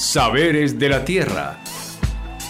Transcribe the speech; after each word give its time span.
Saberes 0.00 0.78
de 0.78 0.88
la 0.88 1.04
Tierra. 1.04 1.58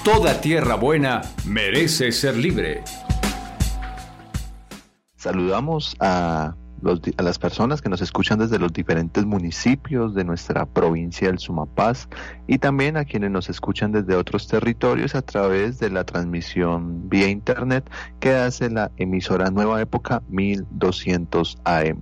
Toda 0.04 0.40
tierra 0.40 0.76
buena 0.76 1.20
merece 1.44 2.12
ser 2.12 2.36
libre. 2.36 2.84
Saludamos 5.16 5.96
a, 5.98 6.54
las 7.18 7.38
personas 7.40 7.82
que 7.82 7.88
nos 7.88 8.02
escuchan 8.02 8.38
desde 8.38 8.60
los 8.60 8.72
diferentes 8.72 9.26
municipios 9.26 10.14
de 10.14 10.22
nuestra 10.22 10.64
provincia 10.64 11.26
del 11.26 11.40
Sumapaz 11.40 12.08
y 12.46 12.58
también 12.58 12.96
a 12.96 13.04
quienes 13.04 13.32
nos 13.32 13.50
escuchan 13.50 13.90
desde 13.90 14.14
otros 14.14 14.46
territorios 14.46 15.16
a 15.16 15.22
través 15.22 15.80
de 15.80 15.90
la 15.90 16.04
transmisión 16.04 17.08
vía 17.08 17.28
internet 17.28 17.90
que 18.20 18.32
hace 18.32 18.70
la 18.70 18.92
emisora 18.96 19.50
Nueva 19.50 19.82
Época 19.82 20.22
1200 20.28 21.58
AM. 21.64 22.00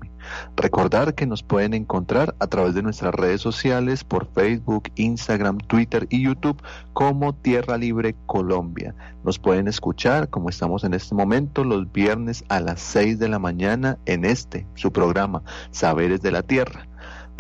Recordar 0.57 1.15
que 1.15 1.27
nos 1.27 1.43
pueden 1.43 1.75
encontrar 1.75 2.35
a 2.39 2.47
través 2.47 2.75
de 2.75 2.83
nuestras 2.83 3.15
redes 3.15 3.41
sociales 3.41 4.05
por 4.05 4.27
Facebook, 4.33 4.91
Instagram, 4.97 5.59
Twitter 5.59 6.07
y 6.11 6.25
YouTube 6.25 6.63
como 6.93 7.35
Tierra 7.35 7.77
Libre 7.77 8.15
Colombia. 8.27 8.95
Nos 9.25 9.39
pueden 9.39 9.69
escuchar 9.69 10.29
como 10.29 10.49
estamos 10.49 10.85
en 10.85 10.95
este 10.95 11.15
momento 11.15 11.65
los 11.65 11.91
viernes 11.93 12.45
a 12.49 12.61
las 12.61 12.81
6 12.81 13.19
de 13.19 13.29
la 13.29 13.39
mañana 13.39 13.99
en 14.07 14.25
este, 14.25 14.67
su 14.75 14.93
programa, 14.93 15.43
Saberes 15.71 16.23
de 16.23 16.31
la 16.33 16.43
Tierra. 16.43 16.89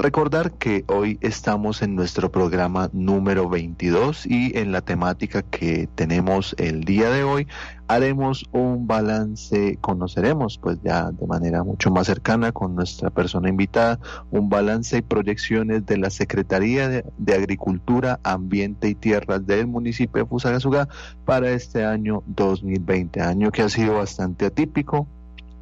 Recordar 0.01 0.53
que 0.53 0.85
hoy 0.87 1.19
estamos 1.23 1.83
en 1.83 1.97
nuestro 1.97 2.31
programa 2.31 2.89
número 2.93 3.49
22 3.49 4.27
y 4.27 4.57
en 4.57 4.71
la 4.71 4.81
temática 4.81 5.43
que 5.43 5.89
tenemos 5.93 6.55
el 6.57 6.85
día 6.85 7.11
de 7.11 7.25
hoy 7.25 7.49
haremos 7.89 8.45
un 8.53 8.87
balance, 8.87 9.77
conoceremos 9.81 10.57
pues 10.59 10.79
ya 10.85 11.11
de 11.11 11.27
manera 11.27 11.65
mucho 11.65 11.91
más 11.91 12.07
cercana 12.07 12.53
con 12.53 12.77
nuestra 12.77 13.11
persona 13.11 13.49
invitada, 13.49 13.99
un 14.31 14.49
balance 14.49 14.99
y 14.99 15.03
proyecciones 15.03 15.85
de 15.85 15.97
la 15.97 16.11
Secretaría 16.11 16.89
de, 16.89 17.35
Agricultura, 17.35 18.21
Ambiente 18.23 18.89
y 18.89 18.95
Tierras 18.95 19.49
del 19.49 19.67
municipio 19.67 20.23
de 20.23 20.29
Fusagasugá 20.29 20.89
para 21.25 21.51
este 21.51 21.85
año 21.85 22.23
2020, 22.29 23.21
año 23.21 23.51
que 23.51 23.63
ha 23.63 23.69
sido 23.69 23.95
bastante 23.95 24.47
atípico, 24.47 25.09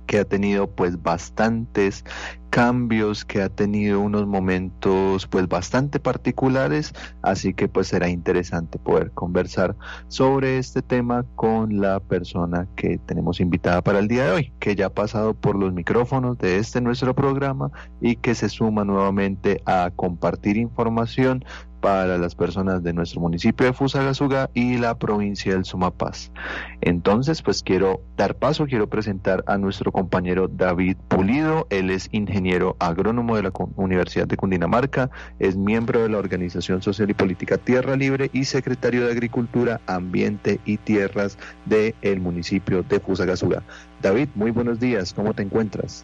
que 0.06 0.18
ha 0.18 0.24
tenido 0.24 0.68
pues 0.68 1.02
bastantes 1.02 2.04
cambios, 2.50 3.24
que 3.24 3.42
ha 3.42 3.48
tenido 3.48 4.00
unos 4.00 4.26
momentos 4.26 5.26
pues 5.26 5.48
bastante 5.48 6.00
particulares, 6.00 6.92
así 7.22 7.54
que 7.54 7.68
pues 7.68 7.88
será 7.88 8.08
interesante 8.08 8.78
poder 8.78 9.10
conversar 9.12 9.76
sobre 10.08 10.58
este 10.58 10.82
tema 10.82 11.24
con 11.34 11.80
la 11.80 12.00
persona 12.00 12.66
que 12.76 12.98
tenemos 12.98 13.40
invitada 13.40 13.82
para 13.82 13.98
el 13.98 14.08
día 14.08 14.24
de 14.24 14.30
hoy, 14.30 14.52
que 14.58 14.74
ya 14.74 14.86
ha 14.86 14.90
pasado 14.90 15.34
por 15.34 15.56
los 15.56 15.72
micrófonos 15.72 16.38
de 16.38 16.58
este 16.58 16.80
nuestro 16.80 17.14
programa 17.14 17.70
y 18.00 18.16
que 18.16 18.34
se 18.34 18.48
suma 18.48 18.84
nuevamente 18.84 19.60
a 19.66 19.90
compartir 19.94 20.56
información 20.56 21.44
para 21.80 22.18
las 22.18 22.34
personas 22.34 22.82
de 22.82 22.92
nuestro 22.92 23.20
municipio 23.20 23.66
de 23.66 23.72
Fusagasugá 23.72 24.50
y 24.54 24.76
la 24.76 24.98
provincia 24.98 25.52
del 25.52 25.64
Sumapaz. 25.64 26.32
Entonces, 26.80 27.42
pues 27.42 27.62
quiero 27.62 28.00
dar 28.16 28.34
paso, 28.34 28.66
quiero 28.66 28.88
presentar 28.88 29.44
a 29.46 29.56
nuestro 29.56 29.92
compañero 29.92 30.48
David 30.48 30.96
Pulido. 31.08 31.68
Él 31.70 31.90
es 31.90 32.08
ingeniero 32.10 32.35
agrónomo 32.78 33.36
de 33.36 33.42
la 33.42 33.52
Universidad 33.76 34.26
de 34.26 34.36
Cundinamarca, 34.36 35.10
es 35.38 35.56
miembro 35.56 36.02
de 36.02 36.08
la 36.08 36.18
Organización 36.18 36.82
Social 36.82 37.10
y 37.10 37.14
Política 37.14 37.56
Tierra 37.58 37.96
Libre 37.96 38.30
y 38.32 38.44
secretario 38.44 39.06
de 39.06 39.12
Agricultura, 39.12 39.80
Ambiente 39.86 40.60
y 40.64 40.76
Tierras 40.76 41.38
del 41.64 41.94
el 42.02 42.20
municipio 42.20 42.82
de 42.82 43.00
Fusagasugá. 43.00 43.62
David, 44.02 44.28
muy 44.34 44.50
buenos 44.50 44.78
días, 44.78 45.12
¿cómo 45.14 45.34
te 45.34 45.42
encuentras? 45.42 46.02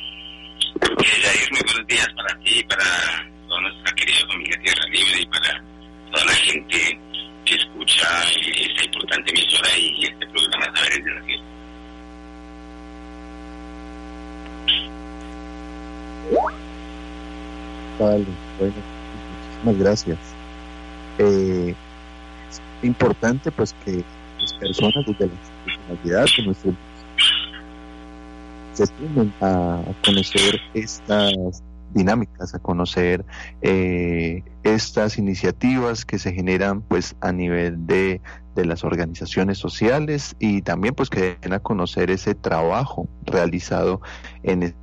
muy 1.50 1.60
buenos 1.64 1.86
días 1.86 2.08
para 2.16 2.38
ti, 2.41 2.64
para 2.64 2.84
toda 3.48 3.60
nuestra 3.60 3.94
querida 3.94 4.27
familia 4.27 4.60
Tierra 4.62 4.84
Libre 4.86 5.20
y 5.20 5.27
para 5.27 5.64
toda 6.12 6.25
la 6.25 6.33
gente 6.33 7.00
que 7.44 7.55
escucha 7.55 8.06
esta 8.30 8.84
importante 8.84 9.30
emisora 9.30 9.78
y 9.78 10.05
este 10.05 10.27
programa 10.28 10.76
Saberes 10.76 11.04
de 11.04 11.14
la 11.14 11.22
Tierra. 11.22 11.53
Vale, 18.02 18.26
bueno, 18.58 18.74
muchísimas 19.62 19.78
gracias. 19.78 20.18
Eh, 21.18 21.74
es 22.50 22.60
importante 22.82 23.52
pues 23.52 23.74
que 23.84 24.02
las 24.40 24.52
personas 24.54 25.06
desde 25.06 25.26
la 25.26 25.32
institucionalidad 25.32 26.26
nuestro 26.44 26.74
se 28.72 28.86
sumen 28.86 29.32
a 29.40 29.82
conocer 30.04 30.60
estas 30.74 31.62
dinámicas, 31.94 32.54
a 32.54 32.58
conocer 32.58 33.24
eh, 33.60 34.42
estas 34.64 35.19
iniciativas 35.19 36.04
que 36.04 36.19
se 36.19 36.32
generan 36.32 36.80
pues 36.80 37.14
a 37.20 37.30
nivel 37.30 37.86
de, 37.86 38.20
de, 38.56 38.64
las 38.64 38.82
organizaciones 38.82 39.58
sociales 39.58 40.34
y 40.40 40.62
también 40.62 40.94
pues 40.94 41.10
que 41.10 41.36
den 41.40 41.52
a 41.52 41.60
conocer 41.60 42.10
ese 42.10 42.34
trabajo 42.34 43.06
realizado 43.26 44.00
en 44.42 44.74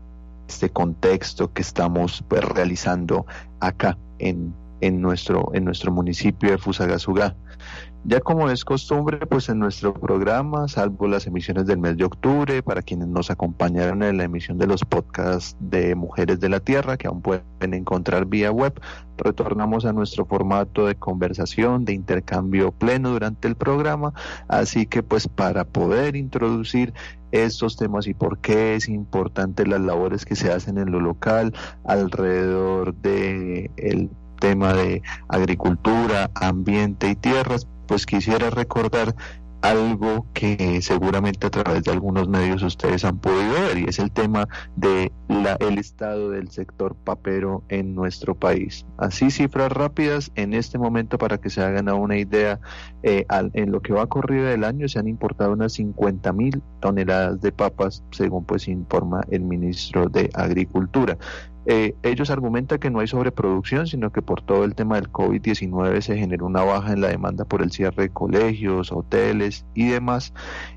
este 0.49 0.69
contexto 0.69 1.53
que 1.53 1.61
estamos 1.61 2.23
pues 2.27 2.43
realizando 2.43 3.25
acá 3.59 3.97
en, 4.17 4.53
en 4.81 4.99
nuestro, 4.99 5.51
en 5.53 5.63
nuestro 5.63 5.91
municipio 5.91 6.49
de 6.49 6.57
Fusagasugá. 6.57 7.35
Ya 8.05 8.21
como 8.21 8.49
es 8.49 8.63
costumbre, 8.63 9.17
pues 9.27 9.49
en 9.49 9.59
nuestro 9.59 9.93
programa, 9.93 10.69
salvo 10.69 11.07
las 11.07 11.27
emisiones 11.27 11.65
del 11.65 11.79
mes 11.79 11.97
de 11.97 12.05
octubre, 12.05 12.63
para 12.63 12.81
quienes 12.81 13.09
nos 13.09 13.29
acompañaron 13.29 14.03
en 14.03 14.17
la 14.17 14.23
emisión 14.23 14.57
de 14.57 14.67
los 14.67 14.85
podcasts 14.85 15.57
de 15.59 15.95
Mujeres 15.95 16.39
de 16.39 16.47
la 16.47 16.61
Tierra, 16.61 16.95
que 16.95 17.07
aún 17.07 17.21
pueden 17.21 17.73
encontrar 17.73 18.25
vía 18.25 18.51
web, 18.51 18.79
retornamos 19.17 19.83
a 19.83 19.91
nuestro 19.91 20.25
formato 20.25 20.85
de 20.85 20.95
conversación, 20.95 21.83
de 21.83 21.93
intercambio 21.93 22.71
pleno 22.71 23.09
durante 23.09 23.49
el 23.49 23.55
programa, 23.55 24.13
así 24.47 24.85
que 24.85 25.03
pues 25.03 25.27
para 25.27 25.65
poder 25.65 26.15
introducir 26.15 26.93
estos 27.33 27.75
temas 27.75 28.07
y 28.07 28.13
por 28.13 28.39
qué 28.39 28.75
es 28.75 28.87
importante 28.87 29.67
las 29.67 29.81
labores 29.81 30.25
que 30.25 30.37
se 30.37 30.51
hacen 30.51 30.77
en 30.77 30.91
lo 30.91 31.01
local 31.01 31.53
alrededor 31.83 32.95
de 32.95 33.69
el 33.75 34.09
tema 34.39 34.73
de 34.73 35.01
agricultura, 35.27 36.31
ambiente 36.33 37.09
y 37.09 37.15
tierras, 37.15 37.67
pues 37.89 38.05
quisiera 38.05 38.51
recordar 38.51 39.15
algo 39.61 40.25
que 40.33 40.79
seguramente 40.81 41.47
a 41.47 41.49
través 41.49 41.83
de 41.83 41.91
algunos 41.91 42.29
medios 42.29 42.61
ustedes 42.61 43.03
han 43.03 43.17
podido 43.17 43.51
ver 43.51 43.79
y 43.79 43.85
es 43.85 43.97
el 43.99 44.11
tema 44.11 44.47
de 44.75 45.11
la, 45.27 45.57
el 45.59 45.79
estado 45.79 46.29
del 46.29 46.49
sector 46.49 46.95
papero 46.95 47.63
en 47.67 47.95
nuestro 47.95 48.35
país. 48.35 48.85
Así 48.97 49.31
cifras 49.31 49.71
rápidas 49.71 50.31
en 50.35 50.53
este 50.53 50.77
momento 50.77 51.17
para 51.17 51.39
que 51.39 51.49
se 51.49 51.61
hagan 51.61 51.89
una 51.89 52.17
idea 52.17 52.59
eh, 53.03 53.25
en 53.53 53.71
lo 53.71 53.81
que 53.81 53.91
va 53.91 54.07
corrido 54.07 54.45
del 54.45 54.63
año 54.63 54.87
se 54.87 54.99
han 54.99 55.07
importado 55.07 55.53
unas 55.53 55.73
50 55.73 56.31
mil 56.31 56.61
toneladas 56.79 57.41
de 57.41 57.51
papas 57.51 58.03
según 58.11 58.45
pues 58.45 58.67
informa 58.67 59.21
el 59.31 59.41
ministro 59.41 60.07
de 60.07 60.29
Agricultura. 60.35 61.17
Eh, 61.71 61.93
ellos 62.01 62.31
argumentan 62.31 62.79
que 62.79 62.89
no 62.89 62.99
hay 62.99 63.05
sobreproducción, 63.05 63.85
sino 63.85 64.11
que 64.11 64.23
por 64.23 64.41
todo 64.41 64.63
el 64.63 64.73
tema 64.73 64.95
del 64.95 65.11
COVID-19 65.11 66.01
se 66.01 66.17
generó 66.17 66.47
una 66.47 66.63
baja 66.63 66.93
en 66.93 67.01
la 67.01 67.09
demanda 67.09 67.45
por 67.45 67.61
el 67.61 67.71
cierre 67.71 68.05
de 68.05 68.09
colegios, 68.09 68.91
hoteles 68.91 69.67
y 69.75 69.87
demás. 69.89 70.33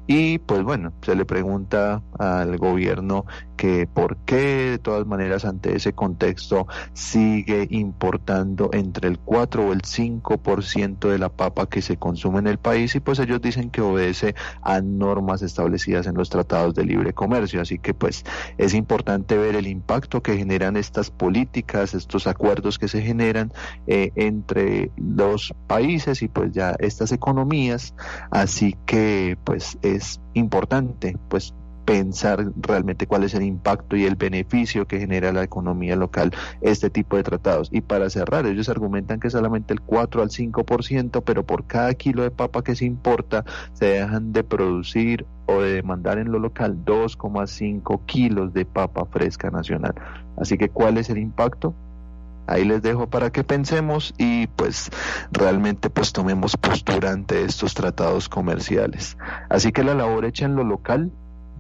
Y 0.06 0.36
pues 0.36 0.62
bueno, 0.62 0.92
se 1.00 1.14
le 1.16 1.24
pregunta 1.24 2.02
al 2.18 2.58
gobierno 2.58 3.24
que 3.56 3.86
por 3.86 4.16
qué 4.26 4.70
de 4.72 4.78
todas 4.78 5.06
maneras 5.06 5.44
ante 5.44 5.76
ese 5.76 5.92
contexto 5.92 6.66
sigue 6.92 7.68
importando 7.70 8.68
entre 8.72 9.08
el 9.08 9.18
4 9.20 9.68
o 9.68 9.72
el 9.72 9.82
5% 9.82 11.08
de 11.08 11.18
la 11.18 11.28
papa 11.28 11.68
que 11.68 11.80
se 11.80 11.96
consume 11.96 12.40
en 12.40 12.48
el 12.48 12.58
país 12.58 12.94
y 12.96 13.00
pues 13.00 13.20
ellos 13.20 13.40
dicen 13.40 13.70
que 13.70 13.80
obedece 13.80 14.34
a 14.62 14.80
normas 14.80 15.42
establecidas 15.42 16.06
en 16.08 16.16
los 16.16 16.28
tratados 16.28 16.74
de 16.74 16.84
libre 16.84 17.12
comercio. 17.12 17.62
Así 17.62 17.78
que 17.78 17.94
pues 17.94 18.24
es 18.58 18.74
importante 18.74 19.38
ver 19.38 19.54
el 19.54 19.68
impacto 19.68 20.22
que 20.22 20.36
generan 20.36 20.76
estas 20.82 21.10
políticas, 21.10 21.94
estos 21.94 22.26
acuerdos 22.26 22.78
que 22.78 22.88
se 22.88 23.00
generan 23.00 23.52
eh, 23.86 24.10
entre 24.16 24.90
los 24.96 25.54
países 25.66 26.22
y 26.22 26.28
pues 26.28 26.52
ya 26.52 26.74
estas 26.78 27.12
economías. 27.12 27.94
Así 28.30 28.76
que 28.84 29.38
pues 29.44 29.78
es 29.82 30.20
importante 30.34 31.16
pues 31.28 31.54
pensar 31.92 32.52
realmente 32.56 33.06
cuál 33.06 33.22
es 33.22 33.34
el 33.34 33.42
impacto 33.42 33.96
y 33.96 34.06
el 34.06 34.16
beneficio 34.16 34.86
que 34.86 34.98
genera 34.98 35.30
la 35.30 35.42
economía 35.42 35.94
local 35.94 36.32
este 36.62 36.88
tipo 36.88 37.18
de 37.18 37.22
tratados. 37.22 37.68
Y 37.70 37.82
para 37.82 38.08
cerrar, 38.08 38.46
ellos 38.46 38.70
argumentan 38.70 39.20
que 39.20 39.28
solamente 39.28 39.74
el 39.74 39.82
4 39.82 40.22
al 40.22 40.30
5%, 40.30 41.22
pero 41.22 41.44
por 41.44 41.66
cada 41.66 41.92
kilo 41.92 42.22
de 42.22 42.30
papa 42.30 42.64
que 42.64 42.76
se 42.76 42.86
importa, 42.86 43.44
se 43.74 43.84
dejan 43.84 44.32
de 44.32 44.42
producir 44.42 45.26
o 45.44 45.60
de 45.60 45.74
demandar 45.74 46.16
en 46.16 46.32
lo 46.32 46.38
local 46.38 46.82
2,5 46.82 48.00
kilos 48.06 48.54
de 48.54 48.64
papa 48.64 49.04
fresca 49.04 49.50
nacional. 49.50 49.94
Así 50.38 50.56
que, 50.56 50.70
¿cuál 50.70 50.96
es 50.96 51.10
el 51.10 51.18
impacto? 51.18 51.74
Ahí 52.46 52.64
les 52.64 52.80
dejo 52.80 53.06
para 53.06 53.30
que 53.30 53.44
pensemos 53.44 54.14
y 54.16 54.46
pues 54.46 54.88
realmente 55.30 55.90
pues 55.90 56.12
tomemos 56.14 56.56
postura 56.56 57.10
ante 57.10 57.44
estos 57.44 57.74
tratados 57.74 58.30
comerciales. 58.30 59.18
Así 59.50 59.72
que 59.72 59.84
la 59.84 59.94
labor 59.94 60.24
hecha 60.24 60.46
en 60.46 60.56
lo 60.56 60.64
local 60.64 61.12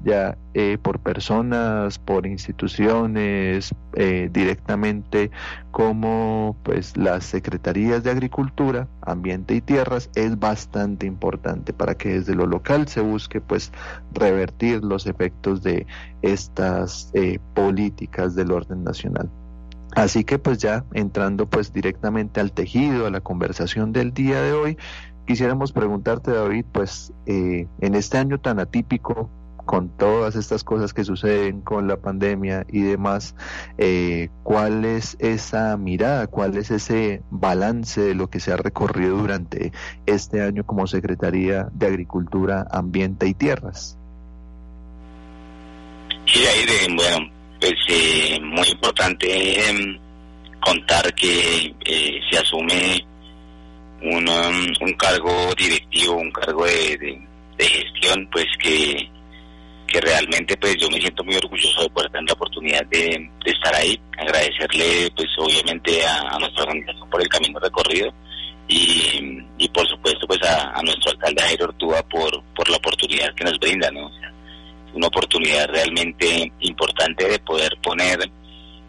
ya 0.04 0.36
eh, 0.54 0.78
por 0.82 0.98
personas, 0.98 1.98
por 1.98 2.26
instituciones, 2.26 3.74
eh, 3.94 4.28
directamente 4.32 5.30
como 5.70 6.56
pues 6.62 6.96
las 6.96 7.24
secretarías 7.24 8.02
de 8.02 8.10
Agricultura, 8.10 8.88
Ambiente 9.00 9.54
y 9.54 9.60
Tierras 9.60 10.10
es 10.14 10.38
bastante 10.38 11.06
importante 11.06 11.72
para 11.72 11.94
que 11.94 12.14
desde 12.14 12.34
lo 12.34 12.46
local 12.46 12.88
se 12.88 13.00
busque 13.00 13.40
pues 13.40 13.72
revertir 14.12 14.82
los 14.82 15.06
efectos 15.06 15.62
de 15.62 15.86
estas 16.22 17.10
eh, 17.14 17.38
políticas 17.54 18.34
del 18.34 18.52
orden 18.52 18.84
nacional. 18.84 19.30
Así 19.94 20.24
que 20.24 20.38
pues 20.38 20.58
ya 20.58 20.84
entrando 20.94 21.46
pues 21.46 21.72
directamente 21.72 22.40
al 22.40 22.52
tejido, 22.52 23.06
a 23.06 23.10
la 23.10 23.20
conversación 23.20 23.92
del 23.92 24.12
día 24.14 24.40
de 24.40 24.52
hoy, 24.52 24.78
quisiéramos 25.26 25.72
preguntarte 25.72 26.30
David, 26.30 26.64
pues 26.72 27.12
en 27.26 27.94
este 27.94 28.16
año 28.16 28.40
tan 28.40 28.58
atípico 28.58 29.28
con 29.64 29.96
todas 29.96 30.36
estas 30.36 30.64
cosas 30.64 30.92
que 30.92 31.04
suceden 31.04 31.60
con 31.60 31.88
la 31.88 31.96
pandemia 31.96 32.66
y 32.70 32.82
demás, 32.82 33.34
eh, 33.78 34.28
¿cuál 34.42 34.84
es 34.84 35.16
esa 35.20 35.76
mirada, 35.76 36.26
cuál 36.26 36.56
es 36.56 36.70
ese 36.70 37.22
balance 37.30 38.00
de 38.00 38.14
lo 38.14 38.28
que 38.28 38.40
se 38.40 38.52
ha 38.52 38.56
recorrido 38.56 39.16
durante 39.16 39.72
este 40.06 40.42
año 40.42 40.64
como 40.64 40.86
Secretaría 40.86 41.68
de 41.72 41.86
Agricultura, 41.86 42.66
Ambiente 42.70 43.26
y 43.26 43.34
Tierras? 43.34 43.98
Sí, 46.26 46.40
ahí 46.46 46.94
bueno, 46.94 47.30
pues 47.60 47.74
eh, 47.88 48.40
muy 48.42 48.68
importante 48.68 49.68
em, 49.68 49.98
contar 50.60 51.12
que 51.14 51.74
eh, 51.84 52.20
se 52.30 52.38
asume 52.38 53.04
un, 54.02 54.28
um, 54.28 54.66
un, 54.80 54.92
cargo 54.94 55.32
directivo, 55.56 56.16
un 56.16 56.30
cargo 56.32 56.64
de, 56.64 57.20
de 57.58 57.64
gestión, 57.64 58.28
pues 58.32 58.46
que 58.60 59.11
que 59.92 60.00
realmente 60.00 60.56
pues 60.56 60.76
yo 60.78 60.88
me 60.88 60.98
siento 60.98 61.22
muy 61.22 61.36
orgulloso 61.36 61.82
de 61.82 61.90
poder 61.90 62.10
tener 62.10 62.28
la 62.28 62.32
oportunidad 62.32 62.86
de, 62.86 63.30
estar 63.44 63.74
ahí, 63.74 64.00
agradecerle 64.18 65.10
pues 65.14 65.28
obviamente 65.38 66.04
a, 66.06 66.38
nuestra 66.38 66.64
organización 66.64 67.10
por 67.10 67.20
el 67.20 67.28
camino 67.28 67.58
recorrido 67.60 68.12
y, 68.66 69.44
y 69.58 69.68
por 69.68 69.86
supuesto 69.86 70.26
pues 70.26 70.40
a, 70.48 70.80
nuestro 70.82 71.10
alcalde 71.10 71.42
Jairo 71.42 71.66
Ortúa 71.66 72.02
por, 72.08 72.42
por 72.54 72.68
la 72.70 72.78
oportunidad 72.78 73.34
que 73.34 73.44
nos 73.44 73.58
brinda, 73.58 73.90
¿no? 73.90 74.10
una 74.94 75.06
oportunidad 75.06 75.68
realmente 75.68 76.50
importante 76.60 77.28
de 77.28 77.38
poder 77.40 77.76
poner 77.82 78.18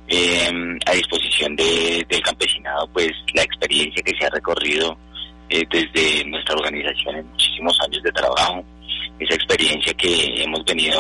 em, 0.08 0.78
a 0.86 0.92
disposición 0.94 1.56
de, 1.56 2.06
del 2.10 2.22
campesinado 2.22 2.88
pues 2.94 3.12
la 3.34 3.44
experiencia 3.44 4.02
que 4.04 4.18
se 4.18 4.26
ha 4.26 4.30
recorrido 4.30 4.98
eh, 5.50 5.64
desde 5.70 6.26
nuestra 6.30 6.56
organización 6.56 7.18
en 7.18 7.28
muchísimos 7.28 7.78
años 7.82 8.04
de 8.04 8.12
trabajo 8.12 8.64
esa 9.20 9.36
experiencia 9.36 9.94
que 9.94 10.44
hemos 10.44 10.64
venido 10.66 11.00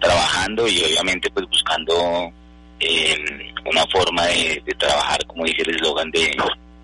trabajando 0.00 0.66
y 0.66 0.80
obviamente 0.82 1.30
pues 1.30 1.46
buscando 1.48 2.32
eh, 2.80 3.16
una 3.64 3.86
forma 3.86 4.26
de, 4.26 4.62
trabajar, 4.76 5.24
como 5.26 5.44
dice 5.44 5.62
el 5.62 5.76
eslogan 5.76 6.10
de, 6.10 6.34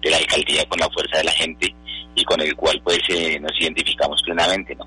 la 0.05 0.17
alcaldía, 0.17 0.65
con 0.67 0.79
la 0.79 0.89
fuerza 0.91 1.19
de 1.19 1.25
la 1.25 1.33
gente 1.33 1.75
y 2.15 2.25
con 2.25 2.41
el 2.41 2.55
cual 2.55 2.81
pues 2.85 3.01
eh, 3.09 3.39
nos 3.41 3.53
identificamos 3.61 4.23
plenamente, 4.23 4.75
¿no? 4.77 4.87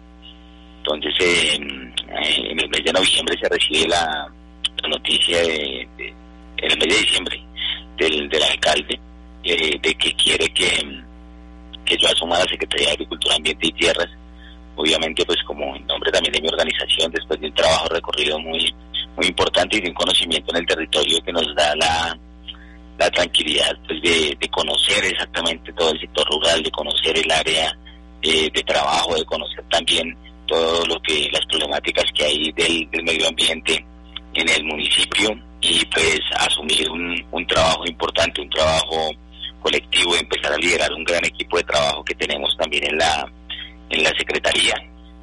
Entonces 0.78 1.14
eh, 1.20 1.56
en 1.56 2.60
el 2.60 2.70
mes 2.70 2.84
de 2.84 2.94
noviembre 2.94 3.38
se 3.40 3.50
recibe 3.50 3.88
la, 3.90 4.32
noticia 4.90 5.40
de, 5.42 5.88
en 6.58 6.72
el 6.72 6.78
mes 6.80 6.88
de 6.88 7.02
diciembre 7.02 7.44
del, 7.98 8.30
del 8.30 8.44
alcalde 8.44 9.00
de 9.44 9.96
que 10.00 10.14
quiere 10.14 10.48
que, 10.50 11.02
que 11.86 11.98
yo 11.98 12.08
asuma 12.08 12.40
la 12.40 12.46
Secretaría 12.46 12.88
de 12.88 12.94
Agricultura, 12.94 13.36
Ambiente 13.36 13.68
y 13.68 13.72
Tierras 13.74 14.10
obviamente 14.76 15.26
pues 15.26 15.42
como 15.44 15.76
en 15.76 15.86
nombre 15.88 16.12
también 16.12 16.34
de 16.34 16.42
mi 16.42 16.48
organización, 16.48 17.12
después 17.12 17.40
de 17.40 17.48
un 17.48 17.54
trabajo 17.54 17.88
recorrido 17.90 18.40
muy, 18.40 18.74
muy 19.16 19.28
importante 19.28 19.78
y 19.78 19.82
de 19.82 19.90
un 19.90 19.96
conocimiento 19.96 20.52
en 20.52 20.62
el 20.62 20.66
territorio 20.66 21.20
que 21.24 21.34
nos 21.34 21.56
da 21.56 21.76
la, 21.76 22.18
la 22.98 23.10
tranquilidad 23.10 23.76
pues 23.88 24.02
de, 24.02 24.38
conocer 24.52 25.04
exactamente 25.06 25.72
todo 25.74 25.92
el 25.92 26.00
sector 26.00 26.28
rural, 26.30 26.62
de 26.62 26.72
conocer 26.72 27.18
el 27.18 27.32
área 27.32 27.76
eh, 28.22 28.50
de 28.54 28.64
trabajo, 28.64 29.16
de 29.16 29.26
conocer 29.26 29.64
también 29.70 30.16
todo 30.46 30.86
lo 30.86 31.02
que 31.02 31.30
las 31.32 31.46
problemáticas 31.46 32.06
que 32.14 32.26
hay 32.26 32.52
del, 32.52 33.04
medio 33.04 33.28
ambiente 33.28 33.84
en 34.34 34.50
el 34.50 34.64
municipio 34.66 35.30
y 35.62 35.86
pues 35.86 36.20
asumir 36.38 36.90
un, 36.90 37.16
un 37.32 37.48
trabajo 37.48 37.86
importante, 37.88 38.42
un 38.42 38.50
trabajo 38.50 39.12
colectivo, 39.62 40.16
empezar 40.16 40.54
a 40.54 40.58
liderar 40.58 40.92
un 40.94 41.04
gran 41.04 41.24
equipo 41.24 41.58
de 41.58 41.64
trabajo 41.64 42.04
que 42.04 42.16
tenemos 42.16 42.56
también 42.58 42.86
en 42.88 42.98
la 42.98 43.32
en 43.92 44.04
la 44.04 44.12
Secretaría 44.18 44.74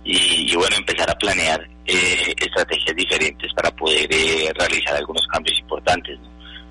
y, 0.04 0.54
bueno, 0.56 0.76
empezar 0.76 1.10
a 1.10 1.18
planear 1.18 1.60
eh, 1.84 2.34
estrategias 2.38 2.96
diferentes 2.96 3.52
para 3.54 3.70
poder 3.72 4.08
eh, 4.10 4.50
realizar 4.54 4.96
algunos 4.96 5.26
cambios 5.26 5.58
importantes. 5.58 6.18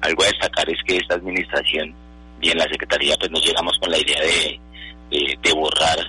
Algo 0.02 0.24
a 0.24 0.28
destacar 0.28 0.70
es 0.70 0.78
que 0.86 0.98
esta 0.98 1.16
administración 1.16 1.94
y 2.42 2.50
en 2.50 2.58
la 2.58 2.68
Secretaría 2.70 3.16
pues 3.20 3.32
nos 3.32 3.46
llegamos 3.46 3.78
con 3.80 3.92
la 3.92 3.98
idea 3.98 4.22
de, 4.22 4.60
de, 5.42 5.54
borrar 5.54 6.00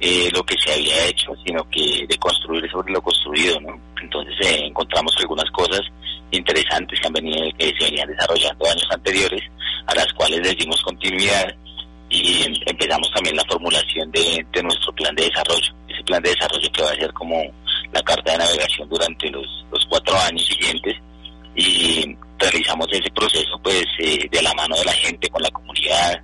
eh, 0.00 0.28
lo 0.32 0.42
que 0.44 0.56
se 0.58 0.72
había 0.72 1.06
hecho, 1.06 1.32
sino 1.44 1.68
que 1.70 2.06
de 2.08 2.16
construir 2.18 2.70
sobre 2.70 2.92
lo 2.92 3.02
construido, 3.02 3.60
¿no? 3.60 3.80
Entonces 4.02 4.34
encontramos 4.40 5.14
algunas 5.18 5.50
cosas 5.50 5.80
interesantes 6.30 6.98
que 7.00 7.06
han 7.06 7.12
venido, 7.12 7.46
que 7.58 7.74
se 7.78 7.84
venían 7.84 8.08
desarrollando 8.08 8.66
años 8.66 8.88
anteriores, 8.90 9.42
a 9.86 9.94
las 9.94 10.12
cuales 10.14 10.40
les 10.40 10.56
continuidad 10.82 11.54
y 12.10 12.44
empezamos 12.66 13.08
también 13.12 13.36
la 13.36 13.44
formulación 13.44 14.10
de, 14.10 14.44
nuestro 14.62 14.92
plan 14.94 15.14
de 15.14 15.24
desarrollo, 15.24 15.72
ese 15.88 16.02
plan 16.02 16.20
de 16.22 16.30
desarrollo 16.30 16.72
que 16.72 16.82
va 16.82 16.90
a 16.90 16.96
ser 16.96 17.12
como 17.12 17.40
la 17.92 18.02
carta 18.02 18.32
de 18.32 18.38
navegación 18.38 18.88
durante 18.88 19.30
los, 19.30 19.46
cuatro 19.88 20.16
años 20.18 20.44
siguientes. 20.44 20.96
Y 21.54 22.16
realizamos 22.38 22.86
ese 22.90 23.10
proceso 23.12 23.58
pues 23.62 23.84
eh, 23.98 24.28
de 24.30 24.42
la 24.42 24.52
mano 24.54 24.76
de 24.76 24.84
la 24.84 24.92
gente 24.92 25.28
con 25.28 25.42
la 25.42 25.50
comunidad, 25.50 26.20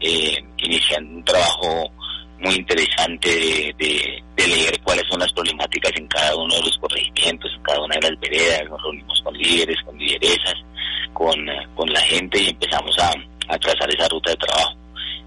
eh, 0.00 0.42
iniciando 0.58 1.16
un 1.16 1.24
trabajo 1.24 1.90
muy 2.38 2.54
interesante 2.54 3.74
de, 3.78 4.22
leer 4.36 4.80
cuáles 4.82 5.04
son 5.08 5.20
las 5.20 5.32
problemáticas 5.32 5.92
en 5.96 6.06
cada 6.08 6.34
uno 6.34 6.54
de 6.54 6.62
los 6.62 6.76
corregimientos, 6.78 7.52
en 7.54 7.62
cada 7.62 7.82
una 7.82 7.94
de 7.96 8.10
las 8.10 8.20
veredas, 8.20 8.70
nos 8.70 8.82
reunimos 8.82 9.20
con 9.22 9.34
líderes, 9.36 9.76
con 9.84 9.98
lideresas, 9.98 10.54
con, 11.12 11.46
con 11.76 11.92
la 11.92 12.00
gente 12.00 12.42
y 12.42 12.48
empezamos 12.48 12.98
a, 12.98 13.12
a 13.48 13.58
trazar 13.58 13.90
esa 13.90 14.08
ruta 14.08 14.30
de 14.30 14.36
trabajo 14.38 14.79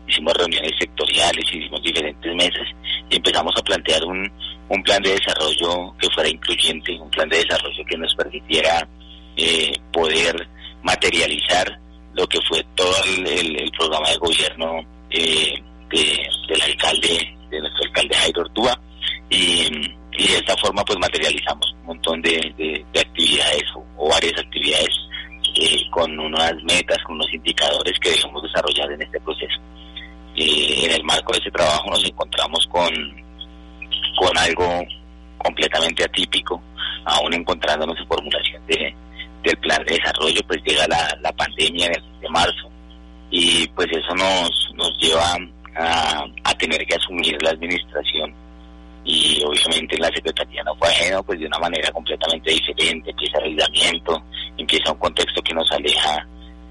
hicimos 0.07 0.33
reuniones 0.33 0.71
sectoriales, 0.79 1.45
hicimos 1.53 1.81
diferentes 1.81 2.35
mesas 2.35 2.67
y 3.09 3.15
empezamos 3.15 3.53
a 3.57 3.63
plantear 3.63 4.03
un, 4.05 4.31
un 4.69 4.83
plan 4.83 5.01
de 5.01 5.11
desarrollo 5.11 5.95
que 5.97 6.09
fuera 6.09 6.29
incluyente, 6.29 6.99
un 6.99 7.09
plan 7.09 7.29
de 7.29 7.37
desarrollo 7.37 7.85
que 7.85 7.97
nos 7.97 8.15
permitiera 8.15 8.87
eh, 9.35 9.73
poder 9.91 10.47
materializar 10.83 11.79
lo 12.13 12.27
que 12.27 12.39
fue 12.47 12.63
todo 12.75 12.93
el, 13.05 13.71
programa 13.77 14.09
de 14.09 14.17
gobierno 14.17 14.81
eh, 15.09 15.53
del 15.89 16.61
alcalde, 16.61 17.35
de 17.49 17.59
nuestro 17.59 17.85
alcalde 17.85 18.15
Jairo 18.15 18.41
Ortúa, 18.41 18.79
y, 19.29 19.69
de 20.11 20.37
esta 20.37 20.55
forma 20.57 20.85
pues 20.85 20.99
materializamos 20.99 21.73
un 21.81 21.85
montón 21.87 22.21
de, 22.21 22.85
actividades 22.95 23.63
o, 23.97 24.09
varias 24.09 24.39
actividades 24.39 24.89
eh, 25.55 25.89
con 25.89 26.19
unas 26.19 26.53
metas, 26.63 26.97
con 27.03 27.15
unos 27.15 27.33
indicadores 27.33 27.99
que 27.99 28.11
debemos 28.11 28.43
desarrollar 28.43 28.91
en 28.91 29.01
este 29.01 29.19
proceso 29.21 29.59
en 30.35 30.91
el 30.91 31.03
marco 31.03 31.33
de 31.33 31.39
ese 31.39 31.51
trabajo 31.51 31.89
nos 31.89 32.03
encontramos 32.05 32.67
con, 32.67 32.89
con 34.17 34.37
algo 34.37 34.83
completamente 35.37 36.03
atípico, 36.03 36.61
aún 37.05 37.33
encontrándonos 37.33 37.97
en 37.99 38.07
formulación 38.07 38.65
de, 38.67 38.95
del 39.43 39.57
plan 39.57 39.83
de 39.85 39.95
desarrollo, 39.95 40.41
pues 40.47 40.61
llega 40.65 40.87
la, 40.87 41.17
la 41.21 41.31
pandemia 41.33 41.87
en 41.87 42.21
de 42.21 42.29
marzo 42.29 42.69
y 43.29 43.67
pues 43.69 43.87
eso 43.91 44.15
nos, 44.15 44.71
nos 44.75 44.97
lleva 44.99 45.35
a, 45.75 46.25
a 46.43 46.53
tener 46.55 46.85
que 46.85 46.95
asumir 46.95 47.37
la 47.41 47.49
administración 47.49 48.33
y 49.05 49.43
obviamente 49.43 49.97
la 49.97 50.07
Secretaría 50.07 50.63
no 50.63 50.75
fue 50.75 50.87
ajeno, 50.87 51.23
pues 51.23 51.39
de 51.39 51.47
una 51.47 51.59
manera 51.59 51.91
completamente 51.91 52.51
diferente, 52.51 53.09
empieza 53.09 53.37
el 53.39 53.45
aislamiento, 53.45 54.23
empieza 54.57 54.91
un 54.93 54.99
contexto 54.99 55.41
que 55.41 55.53
nos 55.53 55.69
aleja 55.71 56.25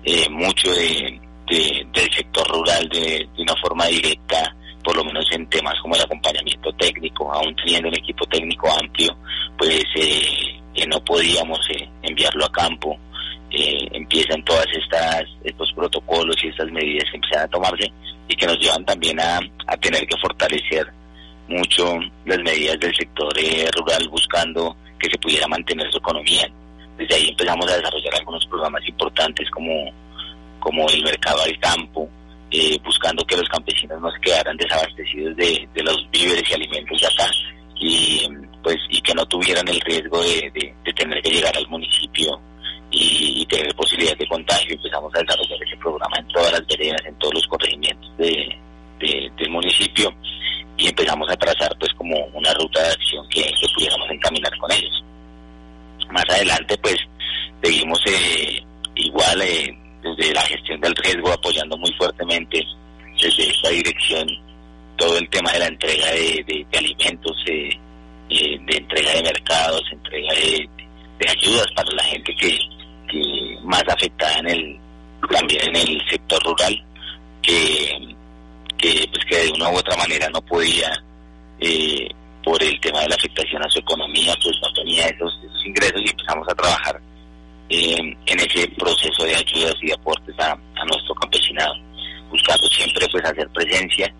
eh, 0.04 0.28
mucho 0.30 0.72
de, 0.72 1.20
del 1.46 2.12
sector 2.14 2.46
rural 2.48 2.88
de, 2.88 3.28
una 3.38 3.54
forma 3.56 3.86
directa, 3.86 4.54
por 4.82 4.96
lo 4.96 5.04
menos 5.04 5.26
en 5.32 5.46
temas 5.48 5.74
como 5.80 5.94
el 5.94 6.02
acompañamiento 6.02 6.72
técnico, 6.74 7.32
aún 7.32 7.54
teniendo 7.56 7.88
un 7.88 7.96
equipo 7.96 8.26
técnico 8.26 8.68
amplio, 8.72 9.16
pues 9.56 9.84
eh, 9.96 10.60
que 10.74 10.86
no 10.86 11.02
podíamos 11.04 11.60
eh, 11.70 11.88
enviarlo 12.02 12.44
a 12.46 12.52
campo. 12.52 12.98
Eh, 13.50 13.86
empiezan 13.92 14.42
todas 14.44 14.66
estas 14.72 15.24
estos 15.44 15.70
protocolos 15.74 16.36
y 16.42 16.48
estas 16.48 16.70
medidas 16.70 17.04
que 17.10 17.16
empiezan 17.16 17.44
a 17.44 17.48
tomarse 17.48 17.92
y 18.26 18.34
que 18.34 18.46
nos 18.46 18.58
llevan 18.58 18.84
también 18.86 19.20
a, 19.20 19.40
a 19.66 19.76
tener 19.76 20.06
que 20.06 20.16
fortalecer 20.16 20.90
mucho 21.48 21.98
las 22.24 22.38
medidas 22.38 22.80
del 22.80 22.94
sector 22.94 23.28
rural 23.76 24.08
buscando 24.08 24.74
que 24.98 25.10
se 25.10 25.18
pudiera 25.18 25.46
mantener 25.48 25.90
su 25.90 25.98
economía. 25.98 26.50
Desde 26.96 27.14
ahí 27.14 27.28
empezamos 27.28 27.70
a 27.70 27.76
desarrollar 27.76 28.14
algunos 28.14 28.46
programas 28.46 28.88
importantes 28.88 29.50
como 29.50 29.92
como 30.62 30.88
el 30.88 31.02
mercado 31.02 31.42
al 31.42 31.58
campo, 31.58 32.08
eh, 32.50 32.78
buscando 32.84 33.24
que 33.24 33.36
los 33.36 33.48
campesinos 33.48 34.00
no 34.00 34.10
se 34.12 34.20
quedaran 34.20 34.56
desabastecidos 34.56 35.36
de, 35.36 35.68
los 35.74 36.10
víveres 36.10 36.44
y 36.48 36.54
alimentos 36.54 37.00
de 37.00 37.06
acá. 37.06 37.30
Y, 37.76 38.28
pues 38.62 38.76
y 38.90 39.00
que 39.00 39.12
no 39.12 39.26
tuvieran 39.26 39.66
el 39.66 39.80
riesgo 39.80 40.22
de, 40.22 40.72
tener 40.94 41.20
que 41.20 41.30
llegar 41.30 41.56
al 41.56 41.66
municipio 41.68 42.40
y, 42.90 43.44
tener 43.46 43.74
posibilidades 43.74 44.20
de 44.20 44.28
contagio. 44.28 44.74
Empezamos 44.76 45.12
a 45.14 45.18
desarrollar 45.18 45.62
ese 45.66 45.76
programa 45.78 46.16
en 46.18 46.28
todas 46.28 46.52
las 46.52 46.66
veredas, 46.68 47.00
en 47.04 47.14
todos 47.18 47.34
los 47.34 47.46
corregimientos 47.48 48.16
de, 48.18 48.56
del 49.36 49.50
municipio 49.50 50.14
y 50.76 50.86
empezamos 50.86 51.28
a 51.28 51.36
trazar 51.36 51.76
pues 51.78 51.92
como 51.94 52.16
una 52.34 52.54
ruta 52.54 52.80
de 52.82 52.88
acción 52.90 53.28
que, 53.28 53.42
pudiéramos 53.74 54.08
encaminar 54.10 54.56
con 54.58 54.70
ellos. 54.70 55.04
Más 56.10 56.24
adelante 56.28 56.78
pues 56.78 56.96
seguimos 57.62 58.00
eh, 58.06 58.62
igual 58.94 59.42
eh, 59.42 59.81
desde 60.02 60.34
la 60.34 60.42
gestión 60.42 60.80
del 60.80 60.94
riesgo 60.96 61.32
apoyando 61.32 61.76
muy 61.76 61.92
fuertemente 61.94 62.64
desde 63.20 63.48
esta 63.48 63.68
dirección 63.70 64.28
todo 64.96 65.18
el 65.18 65.28
tema 65.30 65.52
de 65.52 65.58
la 65.58 65.66
entrega 65.66 66.10
de, 66.10 66.66
alimentos, 66.76 67.36
eh, 67.46 67.70
eh, 68.30 68.58
de 68.66 68.76
entrega 68.76 69.12
de 69.14 69.22
mercados, 69.22 69.82
entrega 69.90 70.32
de, 70.34 70.68
ayudas 71.28 71.66
para 71.76 71.90
la 71.92 72.02
gente 72.04 72.34
que, 72.34 72.58
más 73.62 73.82
afectada 73.88 74.38
en 74.38 74.48
el 74.48 74.80
también 75.30 75.62
en 75.68 75.76
el 75.76 76.02
sector 76.10 76.42
rural 76.42 76.84
que, 77.42 78.16
que 78.78 79.08
pues 79.12 79.24
que 79.28 79.36
de 79.36 79.52
una 79.52 79.70
u 79.70 79.76
otra 79.76 79.96
manera 79.96 80.28
no 80.30 80.40
podía 80.42 80.90
eh, 81.60 82.08
por 82.42 82.60
el 82.62 82.80
tema 82.80 83.00
de 83.00 83.08
la 83.08 83.14
afectación 83.14 83.62
a 83.62 83.70
su 83.70 83.78
economía 83.78 84.34
pues 84.42 84.56
no 84.62 84.72
tenía 84.72 85.06
esos, 85.06 85.32
ingresos 85.64 86.00
y 86.04 86.10
empezamos 86.10 86.48
a 86.48 86.54
trabajar 86.54 87.00
en 87.72 88.40
ese 88.40 88.68
proceso 88.78 89.24
de 89.24 89.34
ayudas 89.34 89.74
y 89.82 89.86
de 89.86 89.94
aportes 89.94 90.38
a, 90.38 90.52
a 90.52 90.84
nuestro 90.84 91.14
campesinado 91.14 91.74
buscando 92.32 92.66
siempre 92.68 93.06
pues 93.12 93.24
hacer 93.24 93.48
presencia 93.50 94.12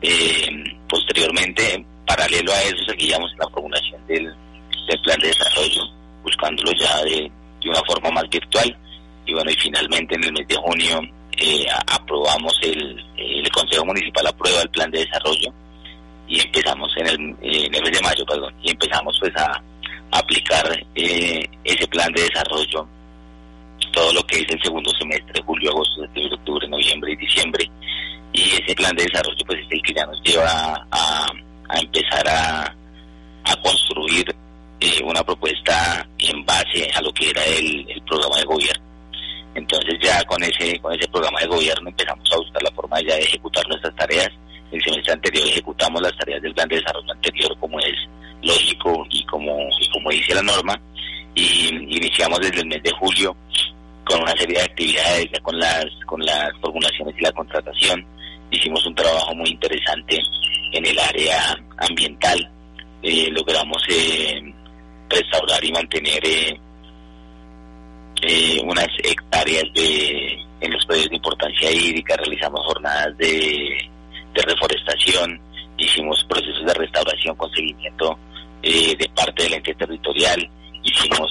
eh, 0.00 0.48
posteriormente, 0.88 1.84
paralelo 2.06 2.52
a 2.52 2.62
eso, 2.62 2.84
seguíamos 2.88 3.30
la 3.38 3.48
formulación 3.50 4.04
del, 4.06 4.32
plan 5.02 5.18
de 5.20 5.28
desarrollo, 5.28 5.82
buscándolo 6.22 6.72
ya 6.72 7.02
de, 7.04 7.30
una 7.66 7.82
forma 7.86 8.10
más 8.10 8.28
virtual. 8.30 8.76
Y 9.26 9.34
bueno, 9.34 9.50
y 9.50 9.56
finalmente 9.56 10.14
en 10.14 10.24
el 10.24 10.32
mes 10.32 10.48
de 10.48 10.56
junio 10.56 11.00
eh, 11.36 11.66
aprobamos 11.86 12.58
el, 12.62 13.04
el 13.16 13.50
Consejo 13.50 13.84
Municipal 13.84 14.26
aprueba 14.26 14.62
el 14.62 14.70
plan 14.70 14.90
de 14.90 15.00
desarrollo 15.00 15.52
y 16.26 16.40
empezamos 16.40 16.90
en 16.96 17.06
el, 17.06 17.14
en 17.42 17.74
el 17.74 17.82
mes 17.82 17.92
de 17.92 18.02
mayo, 18.02 18.24
perdón, 18.24 18.54
y 18.62 18.70
empezamos 18.70 19.16
pues 19.20 19.34
a, 19.36 19.62
aplicar 20.10 20.64
eh, 20.94 21.46
ese 21.64 21.86
plan 21.88 22.10
de 22.14 22.22
desarrollo 22.22 22.88
todo 23.92 24.12
lo 24.12 24.22
que 24.24 24.38
es 24.38 24.46
el 24.48 24.60
segundo 24.62 24.90
semestre, 24.98 25.42
julio, 25.44 25.70
agosto, 25.70 26.02
septiembre, 26.02 26.34
octubre, 26.36 26.68
noviembre 26.68 27.12
y 27.12 27.16
diciembre, 27.16 27.70
y 28.32 28.42
ese 28.42 28.74
plan 28.74 28.94
de 28.94 29.04
desarrollo 29.04 29.44
pues 29.46 29.58
es 29.60 29.66
el 29.70 29.82
que 29.82 29.94
ya 29.94 30.06
nos 30.06 30.22
lleva 30.22 30.86
a, 30.90 31.26
empezar 31.80 32.28
a, 32.28 32.74
construir 33.62 34.26
eh, 34.80 35.02
una 35.02 35.24
propuesta 35.24 36.06
en 36.18 36.44
base 36.44 36.88
a 36.94 37.00
lo 37.00 37.12
que 37.12 37.30
era 37.30 37.42
el, 37.44 38.02
programa 38.06 38.36
de 38.36 38.44
gobierno. 38.44 38.84
Entonces 39.54 39.94
ya 40.02 40.22
con 40.24 40.42
ese 40.42 40.78
con 40.78 40.92
ese 40.94 41.08
programa 41.08 41.40
de 41.40 41.46
gobierno 41.46 41.88
empezamos 41.88 42.30
a 42.32 42.36
buscar 42.36 42.62
la 42.62 42.70
forma 42.70 43.00
ya 43.00 43.16
de 43.16 43.22
ejecutar 43.22 43.66
nuestras 43.68 43.94
tareas. 43.96 44.30
El 44.70 44.82
semestre 44.82 45.14
anterior 45.14 45.48
ejecutamos 45.48 46.02
las 46.02 46.16
tareas 46.16 46.42
del 46.42 46.54
plan 46.54 46.68
de 46.68 46.76
desarrollo 46.76 47.12
anterior 47.12 47.58
como 47.58 47.80
es 47.80 48.08
lógico 48.42 49.06
y 49.10 49.24
como, 49.24 49.68
y 49.80 49.90
como 49.90 50.10
dice 50.10 50.34
la 50.34 50.42
norma. 50.42 50.80
Y 51.38 51.68
iniciamos 51.96 52.40
desde 52.40 52.62
el 52.62 52.66
mes 52.66 52.82
de 52.82 52.90
julio 52.98 53.36
con 54.04 54.20
una 54.20 54.32
serie 54.32 54.58
de 54.58 54.64
actividades 54.64 55.28
ya 55.32 55.38
con 55.40 55.56
las 55.56 55.86
con 56.04 56.20
las 56.24 56.50
formulaciones 56.60 57.14
y 57.16 57.22
la 57.22 57.30
contratación. 57.30 58.04
Hicimos 58.50 58.84
un 58.84 58.94
trabajo 58.96 59.36
muy 59.36 59.50
interesante 59.50 60.20
en 60.72 60.84
el 60.84 60.98
área 60.98 61.56
ambiental. 61.76 62.50
Eh, 63.02 63.28
logramos 63.30 63.80
eh, 63.88 64.52
restaurar 65.08 65.64
y 65.64 65.70
mantener 65.70 66.20
eh, 66.26 66.58
unas 68.64 68.88
hectáreas 69.04 69.62
de, 69.74 70.44
en 70.60 70.72
los 70.72 70.84
predios 70.86 71.08
de 71.08 71.16
importancia 71.16 71.70
hídrica, 71.70 72.16
realizamos 72.16 72.66
jornadas 72.66 73.16
de, 73.16 73.78
de 74.34 74.42
reforestación, 74.42 75.40
hicimos 75.76 76.24
procesos 76.28 76.66
de 76.66 76.74
restauración 76.74 77.36
con 77.36 77.48
seguimiento 77.52 78.18
de 78.60 79.10
parte 79.14 79.44
del 79.44 79.54
ente 79.54 79.72
territorial, 79.74 80.50
hicimos 80.88 81.28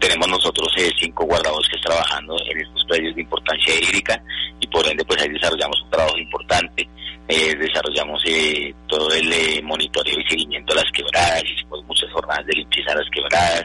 tenemos 0.00 0.28
nosotros 0.28 0.72
eh, 0.78 0.90
cinco 0.98 1.24
guardabosques 1.24 1.80
trabajando 1.82 2.34
en 2.50 2.58
estos 2.58 2.84
predios 2.86 3.14
de 3.14 3.20
importancia 3.20 3.74
hídrica 3.74 4.20
y 4.58 4.66
por 4.66 4.86
ende 4.88 5.04
pues 5.04 5.22
ahí 5.22 5.28
desarrollamos 5.28 5.80
un 5.82 5.90
trabajo 5.90 6.18
importante, 6.18 6.88
eh, 7.28 7.54
desarrollamos 7.54 8.22
eh, 8.26 8.74
todo 8.88 9.12
el 9.12 9.62
monitoreo 9.62 10.18
y 10.18 10.28
seguimiento 10.28 10.74
de 10.74 10.80
las 10.80 10.90
quebradas, 10.90 11.44
hicimos 11.44 11.84
muchas 11.84 12.10
jornadas 12.12 12.46
de 12.46 12.54
limpieza 12.54 12.90
de 12.90 12.96
las 12.96 13.10
quebradas, 13.10 13.64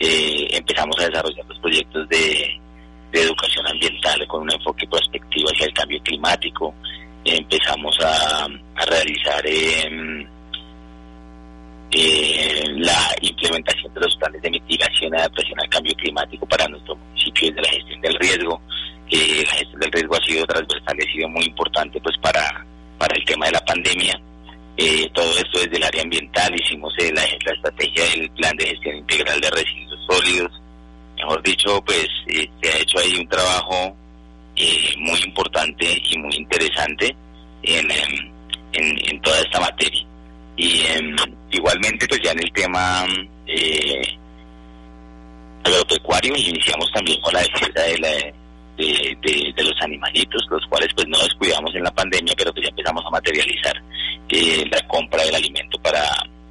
empezamos 0.00 0.96
a 1.00 1.06
desarrollar 1.06 1.46
los 1.46 1.58
proyectos 1.60 2.08
de, 2.08 2.60
educación 3.10 3.66
ambiental 3.66 4.26
con 4.28 4.42
un 4.42 4.52
enfoque 4.52 4.86
prospectivo 4.86 5.48
hacia 5.48 5.66
el 5.66 5.72
cambio 5.72 6.00
climático, 6.02 6.74
empezamos 7.24 7.98
a, 8.00 8.44
a 8.44 8.84
realizar 8.84 9.44
em, 9.46 10.28
eh, 11.90 12.64
la 12.76 13.14
implementación 13.22 13.92
de 13.94 14.00
los 14.00 14.14
planes 14.16 14.42
de 14.42 14.50
mitigación 14.50 15.14
y 15.14 15.16
adaptación 15.16 15.58
al 15.58 15.68
cambio 15.70 15.94
climático 15.94 16.46
para 16.46 16.68
nuestro 16.68 16.94
municipio 16.96 17.48
desde 17.48 17.62
la 17.62 17.68
gestión 17.68 18.00
del 18.02 18.14
riesgo. 18.16 18.62
La 19.10 19.54
gestión 19.54 19.80
del 19.80 19.92
riesgo 19.92 20.14
ha 20.14 20.24
sido 20.24 20.46
transversal 20.46 20.96
y 20.98 21.08
ha 21.08 21.12
sido 21.12 21.28
muy 21.30 21.44
importante 21.46 21.98
pues 22.00 22.16
para, 22.18 22.66
para 22.98 23.16
el 23.16 23.24
tema 23.24 23.46
de 23.46 23.52
la 23.52 23.64
pandemia. 23.64 24.20
Eh, 24.76 25.10
todo 25.14 25.30
esto 25.38 25.60
desde 25.60 25.76
el 25.76 25.82
área 25.82 26.02
ambiental, 26.02 26.54
hicimos 26.54 26.92
eh, 26.98 27.10
la, 27.12 27.24
estrategia 27.24 28.04
del 28.04 28.30
plan 28.32 28.56
de 28.56 28.66
gestión 28.66 28.96
integral 28.96 29.40
de 29.40 29.50
residuos 29.50 30.00
sólidos. 30.10 30.52
Mejor 31.16 31.42
dicho, 31.42 31.82
pues 31.84 32.06
se 32.26 32.68
ha 32.68 32.78
hecho 32.78 32.98
ahí 32.98 33.18
un 33.18 33.28
trabajo 33.28 33.96
muy 34.98 35.18
importante 35.24 36.02
y 36.10 36.18
muy 36.18 36.34
interesante 36.34 37.16
en, 37.62 37.88
en 38.72 39.20
toda 39.22 39.40
esta 39.40 39.60
materia. 39.60 40.07
Y 40.58 40.80
em, 40.86 41.14
igualmente, 41.52 42.06
pues 42.08 42.20
ya 42.20 42.32
en 42.32 42.42
el 42.42 42.52
tema 42.52 43.06
eh, 43.46 44.02
agropecuario, 45.62 46.34
iniciamos 46.36 46.90
también 46.92 47.20
con 47.20 47.32
la 47.32 47.40
defensa 47.40 47.80
de, 47.82 48.34
los 49.62 49.82
animalitos, 49.82 50.44
los 50.50 50.66
cuales 50.66 50.88
pues 50.94 51.06
no 51.06 51.18
descuidamos 51.18 51.72
en 51.76 51.84
la 51.84 51.92
pandemia, 51.92 52.34
pero 52.36 52.52
pues 52.52 52.64
ya 52.64 52.70
empezamos 52.70 53.04
a 53.06 53.10
materializar 53.10 53.82
eh, 54.30 54.64
la 54.68 54.84
compra 54.88 55.22
del 55.22 55.36
alimento 55.36 55.80
para, 55.80 56.04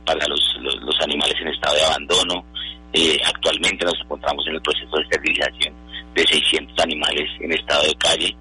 para 0.05 0.25
los, 0.27 0.39
los, 0.61 1.01
animales 1.01 1.35
en 1.41 1.49
estado 1.49 1.75
de 1.75 1.83
abandono. 1.83 2.45
Eh, 2.93 3.19
actualmente 3.25 3.83
nos 3.83 3.99
encontramos 4.01 4.47
en 4.47 4.55
el 4.55 4.61
proceso 4.61 4.95
de 4.95 5.03
esterilización 5.03 5.73
de 6.15 6.25
600 6.25 6.79
animales 6.79 7.29
en 7.41 7.51
estado 7.51 7.83
de 7.83 7.95
calle. 7.95 8.35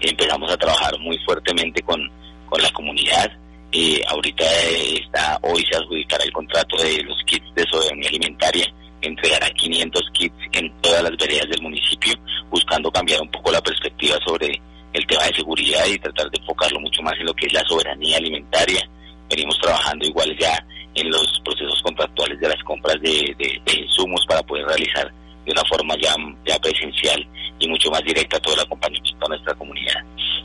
Empezamos 0.00 0.50
a 0.50 0.56
trabajar 0.56 0.98
muy 1.00 1.18
fuertemente 1.26 1.82
con, 1.82 2.10
con 2.48 2.62
la 2.62 2.70
comunidad 2.70 3.30
eh, 3.76 4.00
ahorita 4.06 4.44
está, 4.44 5.36
hoy 5.42 5.64
se 5.68 5.76
adjudicará 5.76 6.22
el 6.22 6.32
contrato 6.32 6.76
de 6.76 7.02
los 7.02 7.20
kits 7.26 7.54
de 7.56 7.64
soberanía 7.64 8.08
alimentaria, 8.08 8.72
entregará 9.02 9.50
500 9.50 10.02
kits 10.12 10.36
en 10.52 10.72
todas 10.80 11.02
las 11.02 11.16
veredas 11.16 11.48
del 11.48 11.60
municipio, 11.60 12.14
buscando 12.50 12.88
cambiar 12.92 13.20
un 13.20 13.30
poco 13.32 13.50
la 13.50 13.60
perspectiva 13.60 14.16
sobre 14.24 14.60
el 14.92 15.06
tema 15.08 15.24
de 15.24 15.34
seguridad 15.34 15.84
y 15.86 15.98
tratar 15.98 16.30
de 16.30 16.38
enfocarlo 16.38 16.78
mucho 16.78 17.02
más 17.02 17.14
en 17.18 17.26
lo 17.26 17.34
que 17.34 17.46
es 17.46 17.52
la 17.52 17.64
soberanía 17.66 18.16
alimentaria. 18.16 18.88
Venimos 19.28 19.58
trabajando 19.58 20.06
igual 20.06 20.36
ya 20.38 20.56
en 20.94 21.10
los 21.10 21.40
procesos 21.44 21.82
contractuales 21.82 22.38
de 22.38 22.48
las 22.48 22.62
compras 22.62 22.96
de, 23.02 23.36
insumos 23.76 24.24
para 24.28 24.42
poder 24.44 24.66
realizar 24.66 25.12
de 25.44 25.50
una 25.50 25.64
forma 25.64 25.96
ya, 26.00 26.14
ya 26.46 26.56
presencial 26.60 27.26
y 27.58 27.68
mucho 27.68 27.90
más 27.90 28.04
directa 28.04 28.38
todo 28.38 28.54
el 28.54 28.60
acompañamiento 28.60 29.26
a 29.26 29.30
nuestra 29.30 29.54
comunidad. 29.54 30.00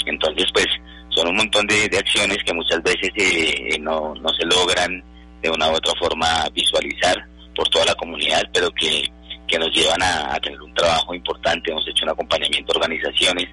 Entonces, 0.07 0.47
pues, 0.51 0.67
son 1.09 1.27
un 1.29 1.35
montón 1.35 1.65
de, 1.67 1.89
acciones 1.97 2.37
que 2.45 2.53
muchas 2.53 2.81
veces 2.83 3.09
eh, 3.15 3.77
no, 3.79 4.13
no 4.15 4.29
se 4.29 4.45
logran 4.45 5.03
de 5.41 5.49
una 5.49 5.69
u 5.69 5.75
otra 5.75 5.93
forma 5.99 6.47
visualizar 6.53 7.15
por 7.55 7.67
toda 7.69 7.85
la 7.85 7.95
comunidad, 7.95 8.43
pero 8.53 8.69
que, 8.71 9.03
que 9.47 9.57
nos 9.59 9.71
llevan 9.73 10.01
a, 10.01 10.39
tener 10.39 10.61
un 10.61 10.73
trabajo 10.73 11.13
importante. 11.13 11.71
Hemos 11.71 11.87
hecho 11.87 12.05
un 12.05 12.11
acompañamiento 12.11 12.71
a 12.73 12.77
organizaciones, 12.77 13.47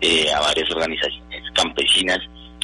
eh, 0.00 0.30
a 0.32 0.40
varias 0.40 0.70
organizaciones 0.70 1.42
campesinas. 1.54 2.18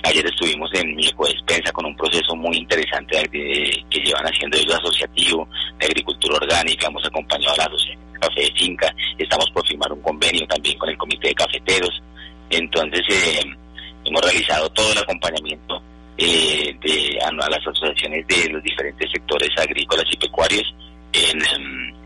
Ayer 0.04 0.26
estuvimos 0.26 0.70
en 0.74 0.94
mi 0.94 1.02
despensa 1.02 1.72
con 1.72 1.86
un 1.86 1.96
proceso 1.96 2.36
muy 2.36 2.58
interesante 2.58 3.22
que 3.30 4.00
llevan 4.00 4.26
haciendo 4.26 4.58
ellos 4.58 4.74
asociativo 4.74 5.48
de 5.78 5.86
agricultura 5.86 6.36
orgánica. 6.36 6.88
Hemos 6.88 7.06
acompañado 7.06 7.54
a 7.54 7.56
la 7.56 7.64
asociación 7.64 8.12
de 8.12 8.20
café 8.20 8.40
de 8.42 8.52
finca. 8.52 8.94
Estamos 9.16 9.50
por 9.50 9.66
firmar 9.66 9.90
un 9.92 10.02
convenio 10.02 10.46
también 10.46 10.78
con 10.78 10.90
el 10.90 10.98
comité 10.98 11.28
de 11.28 11.34
cafeteros. 11.34 12.02
Entonces, 12.50 13.00
eh, 13.08 13.56
hemos 14.04 14.22
realizado 14.22 14.68
todo 14.70 14.92
el 14.92 14.98
acompañamiento 14.98 15.82
eh, 16.16 16.76
de, 16.80 17.18
a, 17.24 17.32
las 17.32 17.66
asociaciones 17.66 18.26
de 18.28 18.48
los 18.50 18.62
diferentes 18.62 19.10
sectores 19.10 19.50
agrícolas 19.58 20.04
y 20.10 20.16
pecuarios 20.16 20.74
en, 21.12 21.40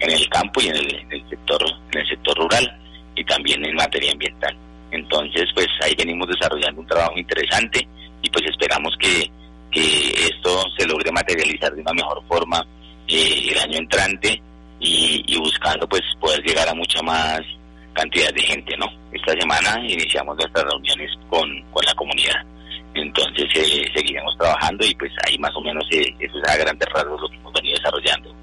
el 0.00 0.28
campo 0.28 0.60
y 0.60 0.68
en 0.68 0.76
el, 0.76 1.28
sector 1.28 1.62
en 1.92 2.00
el 2.00 2.08
sector 2.08 2.36
rural 2.38 2.80
y 3.14 3.24
también 3.24 3.64
en 3.64 3.74
materia 3.74 4.12
ambiental. 4.12 4.56
Entonces, 4.90 5.44
pues 5.54 5.66
ahí 5.82 5.94
venimos 5.96 6.28
desarrollando 6.28 6.80
un 6.80 6.86
trabajo 6.86 7.18
interesante 7.18 7.86
y 8.22 8.30
pues 8.30 8.44
esperamos 8.46 8.94
que, 8.98 9.30
que 9.70 10.10
esto 10.26 10.64
se 10.76 10.86
logre 10.86 11.12
materializar 11.12 11.74
de 11.74 11.82
una 11.82 11.92
mejor 11.92 12.22
forma 12.26 12.64
eh, 13.06 13.48
el 13.50 13.58
año 13.58 13.78
entrante 13.78 14.40
y, 14.80 15.36
buscando 15.38 15.88
pues 15.88 16.02
poder 16.20 16.42
llegar 16.42 16.68
a 16.68 16.74
mucha 16.74 17.02
más 17.02 17.40
cantidad 17.98 18.32
de 18.32 18.42
gente, 18.42 18.76
¿no? 18.76 18.86
Esta 19.12 19.32
semana 19.40 19.80
iniciamos 19.84 20.36
nuestras 20.36 20.64
reuniones 20.64 21.10
con, 21.28 21.48
la 21.50 21.94
comunidad. 21.94 22.44
Entonces 22.94 23.46
eh, 23.54 23.84
seguiremos 23.94 24.36
trabajando 24.38 24.84
y 24.86 24.94
pues 24.94 25.12
ahí 25.26 25.38
más 25.38 25.54
o 25.56 25.60
menos 25.60 25.84
eh, 25.90 26.14
eso 26.18 26.38
es 26.38 26.48
a 26.48 26.56
grandes 26.56 26.88
rasgos 26.90 27.20
lo 27.20 27.28
que 27.28 27.36
hemos 27.36 27.52
venido 27.52 27.76
desarrollando. 27.76 28.34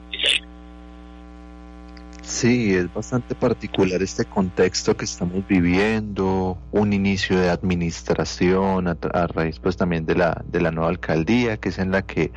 Sí, 2.21 2.74
es 2.74 2.91
bastante 2.91 3.35
particular 3.35 4.01
este 4.01 4.25
contexto 4.25 4.97
que 4.97 5.05
estamos 5.05 5.47
viviendo, 5.47 6.57
un 6.71 6.91
inicio 6.91 7.39
de 7.39 7.50
administración 7.50 8.88
a, 8.88 8.97
a 9.13 9.27
raíz 9.27 9.59
pues 9.59 9.77
también 9.77 10.07
de 10.07 10.15
la, 10.15 10.41
de 10.47 10.59
la 10.59 10.71
nueva 10.71 10.89
alcaldía, 10.89 11.57
que 11.57 11.69
es 11.69 11.77
en 11.77 11.91
la 11.91 12.01
que 12.01 12.31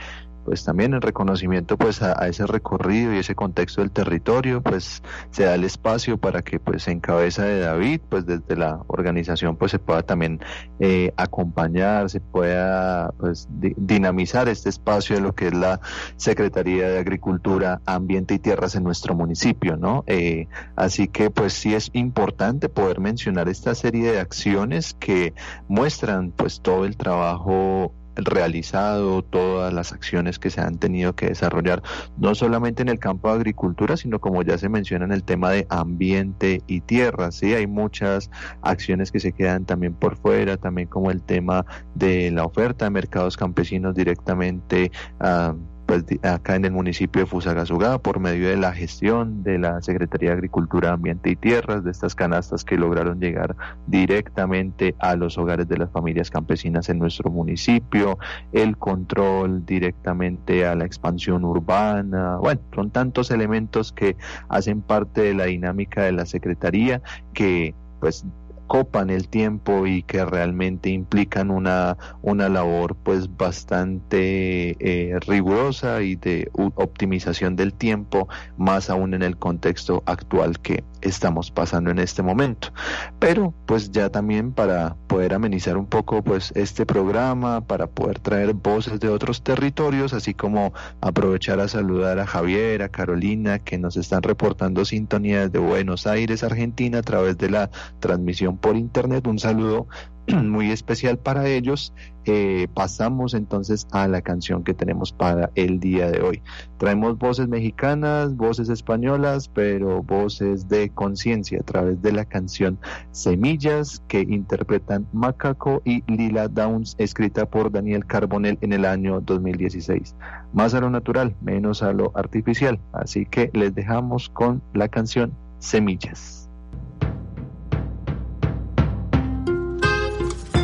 pues 0.48 0.64
también 0.64 0.94
en 0.94 1.02
reconocimiento 1.02 1.76
pues 1.76 2.00
a, 2.00 2.26
ese 2.26 2.46
recorrido 2.46 3.12
y 3.12 3.18
ese 3.18 3.34
contexto 3.34 3.82
del 3.82 3.90
territorio 3.90 4.62
pues 4.62 5.02
se 5.30 5.44
da 5.44 5.54
el 5.54 5.64
espacio 5.64 6.16
para 6.16 6.40
que 6.40 6.58
pues 6.58 6.88
en 6.88 7.00
cabeza 7.00 7.44
de 7.44 7.60
David 7.60 8.00
pues 8.08 8.24
desde 8.24 8.56
la 8.56 8.80
organización 8.86 9.56
pues 9.56 9.72
se 9.72 9.78
pueda 9.78 10.02
también 10.04 10.40
eh, 10.80 11.12
acompañar 11.18 12.08
se 12.08 12.20
pueda 12.20 13.10
pues 13.18 13.46
dinamizar 13.50 14.48
este 14.48 14.70
espacio 14.70 15.16
de 15.16 15.20
lo 15.20 15.34
que 15.34 15.48
es 15.48 15.54
la 15.54 15.80
Secretaría 16.16 16.88
de 16.88 16.98
Agricultura 16.98 17.82
Ambiente 17.84 18.32
y 18.32 18.38
Tierras 18.38 18.74
en 18.74 18.84
nuestro 18.84 19.14
municipio 19.14 19.76
no 19.76 20.02
eh, 20.06 20.48
así 20.76 21.08
que 21.08 21.28
pues 21.28 21.52
sí 21.52 21.74
es 21.74 21.90
importante 21.92 22.70
poder 22.70 23.00
mencionar 23.00 23.50
esta 23.50 23.74
serie 23.74 24.12
de 24.12 24.20
acciones 24.20 24.94
que 24.98 25.34
muestran 25.68 26.30
pues 26.30 26.62
todo 26.62 26.86
el 26.86 26.96
trabajo 26.96 27.92
realizado, 28.24 29.22
todas 29.22 29.72
las 29.72 29.92
acciones 29.92 30.38
que 30.38 30.50
se 30.50 30.60
han 30.60 30.78
tenido 30.78 31.14
que 31.14 31.26
desarrollar, 31.26 31.82
no 32.16 32.34
solamente 32.34 32.82
en 32.82 32.88
el 32.88 32.98
campo 32.98 33.28
de 33.28 33.34
agricultura, 33.34 33.96
sino 33.96 34.20
como 34.20 34.42
ya 34.42 34.58
se 34.58 34.68
menciona 34.68 35.04
en 35.04 35.12
el 35.12 35.24
tema 35.24 35.50
de 35.50 35.66
ambiente 35.68 36.62
y 36.66 36.80
tierra, 36.80 37.30
sí, 37.30 37.54
hay 37.54 37.66
muchas 37.66 38.30
acciones 38.62 39.12
que 39.12 39.20
se 39.20 39.32
quedan 39.32 39.64
también 39.64 39.94
por 39.94 40.16
fuera, 40.16 40.56
también 40.56 40.88
como 40.88 41.10
el 41.10 41.22
tema 41.22 41.64
de 41.94 42.30
la 42.30 42.44
oferta 42.44 42.86
de 42.86 42.90
mercados 42.90 43.36
campesinos 43.36 43.94
directamente 43.94 44.90
a 45.20 45.54
pues, 45.54 45.77
acá 46.22 46.56
en 46.56 46.64
el 46.64 46.72
municipio 46.72 47.22
de 47.22 47.26
Fusagasugá 47.26 47.98
por 47.98 48.20
medio 48.20 48.48
de 48.48 48.56
la 48.56 48.72
gestión 48.72 49.42
de 49.42 49.58
la 49.58 49.80
Secretaría 49.82 50.30
de 50.30 50.34
Agricultura, 50.36 50.92
Ambiente 50.92 51.30
y 51.30 51.36
Tierras, 51.36 51.84
de 51.84 51.90
estas 51.90 52.14
canastas 52.14 52.64
que 52.64 52.76
lograron 52.76 53.20
llegar 53.20 53.56
directamente 53.86 54.94
a 54.98 55.16
los 55.16 55.38
hogares 55.38 55.68
de 55.68 55.78
las 55.78 55.90
familias 55.90 56.30
campesinas 56.30 56.88
en 56.88 56.98
nuestro 56.98 57.30
municipio, 57.30 58.18
el 58.52 58.76
control 58.76 59.64
directamente 59.64 60.66
a 60.66 60.74
la 60.74 60.84
expansión 60.84 61.44
urbana, 61.44 62.36
bueno, 62.36 62.60
son 62.74 62.90
tantos 62.90 63.30
elementos 63.30 63.92
que 63.92 64.16
hacen 64.48 64.82
parte 64.82 65.22
de 65.22 65.34
la 65.34 65.46
dinámica 65.46 66.02
de 66.02 66.12
la 66.12 66.26
Secretaría 66.26 67.00
que 67.32 67.74
pues 68.00 68.24
copan 68.68 69.10
el 69.10 69.28
tiempo 69.28 69.86
y 69.86 70.04
que 70.04 70.24
realmente 70.24 70.90
implican 70.90 71.50
una, 71.50 71.96
una 72.22 72.48
labor 72.48 72.94
pues 72.94 73.36
bastante 73.36 74.76
eh, 74.78 75.18
rigurosa 75.26 76.02
y 76.02 76.14
de 76.14 76.48
optimización 76.52 77.56
del 77.56 77.72
tiempo, 77.72 78.28
más 78.56 78.90
aún 78.90 79.14
en 79.14 79.24
el 79.24 79.36
contexto 79.36 80.04
actual 80.06 80.60
que 80.60 80.84
estamos 81.00 81.50
pasando 81.50 81.90
en 81.90 81.98
este 81.98 82.22
momento. 82.22 82.72
Pero 83.18 83.54
pues 83.66 83.90
ya 83.90 84.10
también 84.10 84.52
para 84.52 84.96
poder 85.06 85.34
amenizar 85.34 85.76
un 85.76 85.86
poco 85.86 86.22
pues 86.22 86.52
este 86.54 86.86
programa, 86.86 87.60
para 87.60 87.86
poder 87.86 88.18
traer 88.18 88.54
voces 88.54 89.00
de 89.00 89.08
otros 89.08 89.42
territorios, 89.42 90.12
así 90.12 90.34
como 90.34 90.72
aprovechar 91.00 91.60
a 91.60 91.68
saludar 91.68 92.18
a 92.18 92.26
Javier, 92.26 92.82
a 92.82 92.88
Carolina, 92.88 93.58
que 93.58 93.78
nos 93.78 93.96
están 93.96 94.22
reportando 94.22 94.84
sintonías 94.84 95.50
de 95.52 95.58
Buenos 95.58 96.06
Aires, 96.06 96.42
Argentina, 96.42 96.98
a 96.98 97.02
través 97.02 97.38
de 97.38 97.50
la 97.50 97.70
transmisión 98.00 98.58
por 98.58 98.76
internet. 98.76 99.26
Un 99.26 99.38
saludo 99.38 99.88
muy 100.44 100.70
especial 100.70 101.18
para 101.18 101.48
ellos. 101.48 101.92
Eh, 102.24 102.68
pasamos 102.74 103.32
entonces 103.32 103.86
a 103.90 104.06
la 104.06 104.20
canción 104.20 104.62
que 104.62 104.74
tenemos 104.74 105.12
para 105.12 105.50
el 105.54 105.80
día 105.80 106.10
de 106.10 106.20
hoy. 106.20 106.42
Traemos 106.76 107.16
voces 107.16 107.48
mexicanas, 107.48 108.36
voces 108.36 108.68
españolas, 108.68 109.48
pero 109.48 110.02
voces 110.02 110.68
de 110.68 110.90
conciencia 110.90 111.60
a 111.60 111.62
través 111.62 112.02
de 112.02 112.12
la 112.12 112.26
canción 112.26 112.78
Semillas 113.12 114.02
que 114.08 114.20
interpretan 114.20 115.06
Macaco 115.12 115.80
y 115.84 116.02
Lila 116.06 116.48
Downs, 116.48 116.96
escrita 116.98 117.46
por 117.46 117.72
Daniel 117.72 118.04
Carbonell 118.04 118.58
en 118.60 118.74
el 118.74 118.84
año 118.84 119.20
2016. 119.20 120.14
Más 120.52 120.74
a 120.74 120.80
lo 120.80 120.90
natural, 120.90 121.34
menos 121.40 121.82
a 121.82 121.92
lo 121.92 122.12
artificial. 122.14 122.78
Así 122.92 123.24
que 123.24 123.50
les 123.54 123.74
dejamos 123.74 124.28
con 124.28 124.62
la 124.74 124.88
canción 124.88 125.32
Semillas. 125.60 126.37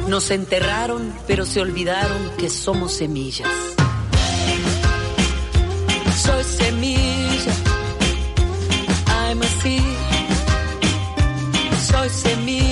Nos 0.09 0.31
enterraron, 0.31 1.15
pero 1.27 1.47
se 1.47 1.61
olvidaron 1.61 2.31
que 2.39 2.51
somos 2.51 2.93
semillas. 2.93 3.49
Soy 6.17 6.45
semilla. 6.45 7.55
I'm 9.09 9.43
a 9.43 9.47
seed. 9.63 9.83
Soy 11.91 12.09
semilla. 12.09 12.64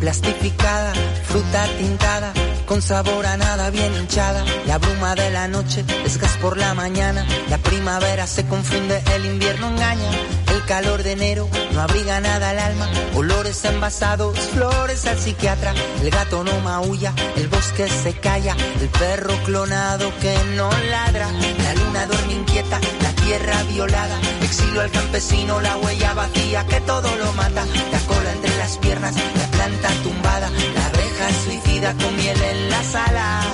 Plastificada 0.00 0.92
fruta 1.24 1.66
tintada, 1.78 2.32
con 2.66 2.82
sabor 2.82 3.26
a 3.26 3.36
nada 3.36 3.70
bien 3.70 3.94
hinchada. 3.94 4.44
La 4.66 4.78
bruma 4.78 5.14
de 5.14 5.30
la 5.30 5.46
noche 5.46 5.84
es 6.04 6.18
gas 6.18 6.36
por 6.38 6.56
la 6.56 6.74
mañana, 6.74 7.24
la 7.48 7.58
primavera 7.58 8.26
se 8.26 8.46
confunde, 8.46 9.00
el 9.14 9.26
invierno 9.26 9.68
engaña. 9.68 10.10
El 10.52 10.64
calor 10.64 11.02
de 11.02 11.12
enero 11.12 11.48
no 11.72 11.80
abriga 11.80 12.20
nada 12.20 12.50
al 12.50 12.58
alma, 12.58 12.88
olores 13.14 13.64
envasados, 13.64 14.36
flores 14.52 15.06
al 15.06 15.18
psiquiatra. 15.18 15.72
El 16.02 16.10
gato 16.10 16.42
no 16.42 16.58
maulla, 16.60 17.12
el 17.36 17.48
bosque 17.48 17.88
se 17.88 18.12
calla, 18.14 18.56
el 18.80 18.88
perro 18.88 19.34
clonado 19.44 20.12
que 20.20 20.34
no 20.56 20.70
ladra. 20.90 21.28
La 21.62 21.74
luna 21.74 22.06
duerme 22.06 22.34
inquieta, 22.34 22.80
la 23.02 23.12
tierra 23.24 23.62
violada, 23.64 24.18
exilio 24.42 24.80
al 24.80 24.90
campesino, 24.90 25.60
la 25.60 25.76
huella 25.76 26.14
vacía 26.14 26.66
que 26.66 26.80
todo 26.80 27.14
lo 27.16 27.32
mata. 27.34 27.64
La 27.92 27.98
cola 28.00 28.32
entre 28.32 28.56
las 28.56 28.76
piernas, 28.78 29.14
la 29.14 29.49
planta 29.60 29.90
tumbada, 30.02 30.48
la 30.74 31.30
suicida 31.44 31.94
con 32.00 32.16
miel 32.16 32.40
en 32.52 32.70
las 32.70 32.94
alas. 32.94 33.46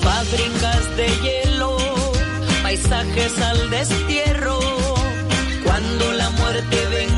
Fábricas 0.00 0.96
de 0.96 1.08
hielo, 1.22 1.76
paisajes 2.62 3.38
al 3.40 3.70
destierro. 3.70 4.58
Cuando 5.64 6.12
la 6.12 6.30
muerte 6.30 6.76
venga 6.96 7.13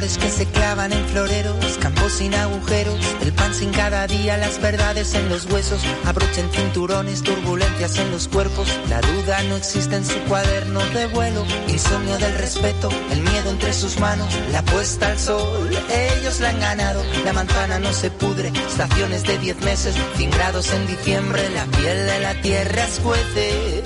Flores 0.00 0.16
que 0.16 0.30
se 0.30 0.46
clavan 0.46 0.94
en 0.94 1.06
floreros, 1.08 1.76
campos 1.76 2.12
sin 2.12 2.34
agujeros, 2.34 2.98
el 3.20 3.34
pan 3.34 3.52
sin 3.52 3.70
cada 3.70 4.06
día, 4.06 4.38
las 4.38 4.58
verdades 4.58 5.12
en 5.12 5.28
los 5.28 5.44
huesos, 5.44 5.82
abrochen 6.06 6.50
cinturones, 6.52 7.22
turbulencias 7.22 7.98
en 7.98 8.10
los 8.10 8.26
cuerpos, 8.26 8.66
la 8.88 9.02
duda 9.02 9.42
no 9.42 9.56
existe 9.56 9.96
en 9.96 10.06
su 10.06 10.18
cuaderno 10.20 10.80
de 10.94 11.06
vuelo, 11.08 11.44
insomnio 11.68 12.16
del 12.16 12.34
respeto, 12.38 12.88
el 13.10 13.20
miedo 13.20 13.50
entre 13.50 13.74
sus 13.74 14.00
manos, 14.00 14.34
la 14.52 14.62
puesta 14.62 15.08
al 15.08 15.18
sol, 15.18 15.68
ellos 15.68 16.40
la 16.40 16.48
han 16.48 16.60
ganado, 16.60 17.04
la 17.26 17.34
manzana 17.34 17.78
no 17.78 17.92
se 17.92 18.10
pudre, 18.10 18.50
estaciones 18.70 19.24
de 19.24 19.36
10 19.36 19.60
meses, 19.60 19.94
100 20.16 20.30
grados 20.30 20.72
en 20.72 20.86
diciembre, 20.86 21.50
la 21.50 21.66
piel 21.66 22.06
de 22.06 22.20
la 22.20 22.40
tierra 22.40 22.86
escuece. 22.86 23.79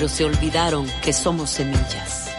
Pero 0.00 0.08
se 0.08 0.24
olvidaron 0.24 0.86
que 1.02 1.12
somos 1.12 1.50
semillas. 1.50 2.34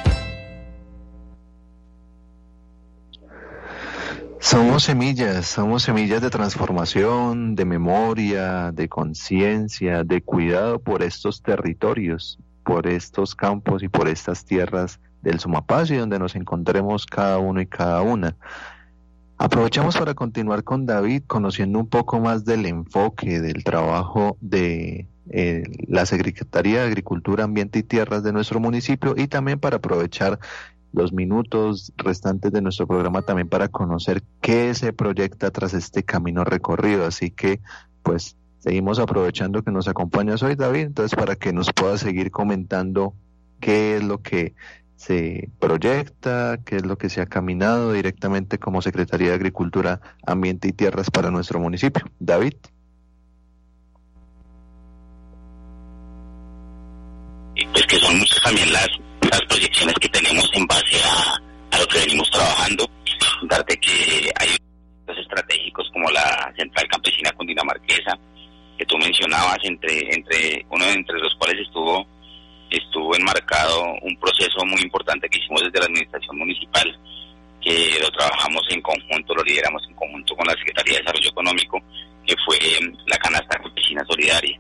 Somos 4.40 4.82
semillas, 4.82 5.46
somos 5.46 5.84
semillas 5.84 6.24
de 6.24 6.32
transformación, 6.32 7.54
de 7.54 7.66
memoria, 7.66 8.72
de 8.72 8.90
conciencia, 8.90 10.04
de 10.04 10.24
cuidado 10.24 10.80
por 10.80 11.04
estos 11.04 11.44
territorios, 11.44 12.40
por 12.64 12.88
estos 12.88 13.36
campos 13.36 13.84
y 13.84 13.90
por 13.90 14.08
estas 14.08 14.44
tierras 14.44 15.00
del 15.22 15.40
Sumapaz 15.40 15.92
y 15.92 15.98
donde 15.98 16.18
nos 16.18 16.34
encontremos 16.34 17.06
cada 17.06 17.38
uno 17.38 17.62
y 17.62 17.68
cada 17.68 18.02
una. 18.02 18.36
Aprovechamos 19.38 19.96
para 19.96 20.16
continuar 20.16 20.64
con 20.64 20.88
David, 20.88 21.26
conociendo 21.28 21.78
un 21.78 21.88
poco 21.88 22.20
más 22.20 22.44
del 22.44 22.66
enfoque 22.66 23.40
del 23.40 23.64
trabajo 23.64 24.36
de 24.42 25.08
eh, 25.34 25.64
la 25.88 26.06
Secretaría 26.06 26.82
de 26.82 26.88
Agricultura, 26.88 27.46
Ambiente 27.46 27.80
y 27.80 27.84
Tierras 27.84 28.22
de 28.22 28.34
nuestro 28.34 28.60
municipio 28.60 29.16
y 29.18 29.28
también 29.28 29.60
para 29.60 29.78
aprovechar 29.78 30.40
los 30.92 31.14
minutos 31.14 31.94
restantes 31.96 32.52
de 32.52 32.62
nuestro 32.62 32.86
programa 32.86 33.22
también 33.22 33.48
para 33.48 33.70
conocer 33.70 34.24
qué 34.42 34.74
se 34.74 34.92
proyecta 34.92 35.50
tras 35.52 35.74
este 35.74 36.04
camino 36.04 36.44
recorrido. 36.44 37.06
Así 37.06 37.32
que, 37.32 37.62
pues, 38.04 38.36
seguimos 38.60 39.00
aprovechando 39.00 39.64
que 39.64 39.72
nos 39.72 39.88
acompañas 39.88 40.44
hoy, 40.44 40.56
David, 40.56 40.82
entonces 40.82 41.18
para 41.18 41.38
que 41.38 41.54
nos 41.54 41.72
puedas 41.72 42.02
seguir 42.02 42.30
comentando 42.30 43.14
qué 43.62 43.96
es 43.96 44.04
lo 44.04 44.22
que 44.22 44.54
se 44.98 45.50
proyecta, 45.60 46.60
qué 46.66 46.76
es 46.76 46.86
lo 46.86 46.98
que 46.98 47.10
se 47.10 47.22
ha 47.22 47.26
caminado 47.26 47.94
directamente 47.94 48.60
como 48.60 48.82
Secretaría 48.82 49.30
de 49.30 49.36
Agricultura, 49.36 50.02
Ambiente 50.28 50.68
y 50.68 50.74
Tierras 50.74 51.10
para 51.10 51.32
nuestro 51.32 51.60
municipio. 51.60 52.04
David. 52.20 52.54
y 57.62 57.66
pues 57.68 57.81
que 57.92 58.00
son 58.00 58.18
muchas 58.18 58.42
también 58.42 58.72
las, 58.72 58.88
las 59.30 59.42
proyecciones 59.42 59.94
que 59.96 60.08
tenemos 60.08 60.50
en 60.54 60.66
base 60.66 60.98
a, 61.04 61.76
a 61.76 61.80
lo 61.80 61.86
que 61.88 62.00
venimos 62.00 62.30
trabajando. 62.32 62.90
Darte 63.44 63.78
que 63.82 64.32
hay 64.40 64.48
proyectos 65.04 65.18
estratégicos 65.18 65.90
como 65.92 66.10
la 66.10 66.54
Central 66.56 66.88
Campesina 66.88 67.34
Cundinamarquesa, 67.34 68.18
que 68.78 68.86
tú 68.86 68.98
mencionabas, 68.98 69.58
entre, 69.64 70.16
entre 70.16 70.66
uno 70.70 70.86
entre 70.86 71.20
los 71.20 71.36
cuales 71.36 71.60
estuvo 71.60 72.08
estuvo 72.70 73.14
enmarcado 73.14 73.84
un 74.04 74.18
proceso 74.18 74.66
muy 74.66 74.82
importante 74.82 75.28
que 75.28 75.40
hicimos 75.40 75.62
desde 75.64 75.80
la 75.80 75.86
administración 75.88 76.38
municipal, 76.38 76.98
que 77.60 78.00
lo 78.02 78.10
trabajamos 78.12 78.62
en 78.70 78.82
conjunto, 78.82 79.36
lo 79.36 79.44
lideramos 79.44 79.84
en 79.90 79.96
conjunto 79.96 80.34
con 80.38 80.48
la 80.48 80.54
Secretaría 80.54 80.94
de 80.94 81.00
Desarrollo 81.00 81.30
Económico, 81.30 81.82
que 82.26 82.36
fue 82.46 82.58
la 83.08 83.18
canasta 83.18 83.60
campesina 83.60 84.02
solidaria. 84.06 84.58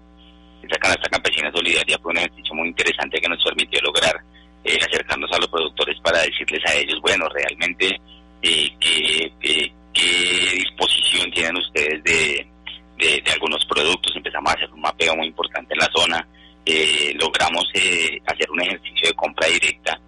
Esta 0.71 0.87
canasta 0.87 1.09
campesina 1.09 1.51
solidaria 1.51 1.99
fue 2.01 2.13
un 2.13 2.19
ejercicio 2.19 2.55
muy 2.55 2.69
interesante 2.69 3.19
que 3.19 3.27
nos 3.27 3.43
permitió 3.43 3.81
lograr 3.81 4.15
eh, 4.63 4.79
acercarnos 4.79 5.29
a 5.33 5.37
los 5.37 5.49
productores 5.49 5.99
para 5.99 6.21
decirles 6.21 6.61
a 6.65 6.73
ellos, 6.75 6.97
bueno, 7.01 7.27
realmente 7.27 7.99
eh, 8.41 8.69
qué, 8.79 9.33
qué 9.93 10.55
disposición 10.55 11.29
tienen 11.31 11.57
ustedes 11.57 12.01
de, 12.05 12.47
de, 12.97 13.31
algunos 13.33 13.65
productos. 13.65 14.15
Empezamos 14.15 14.49
a 14.49 14.55
hacer 14.55 14.71
un 14.71 14.79
mapeo 14.79 15.13
muy 15.17 15.27
importante 15.27 15.73
en 15.73 15.79
la 15.79 15.89
zona. 15.93 16.25
Eh, 16.65 17.13
logramos 17.19 17.65
eh, 17.73 18.21
hacer 18.25 18.49
un 18.49 18.61
ejercicio 18.61 19.09
de 19.09 19.13
compra 19.15 19.47
directa 19.47 19.99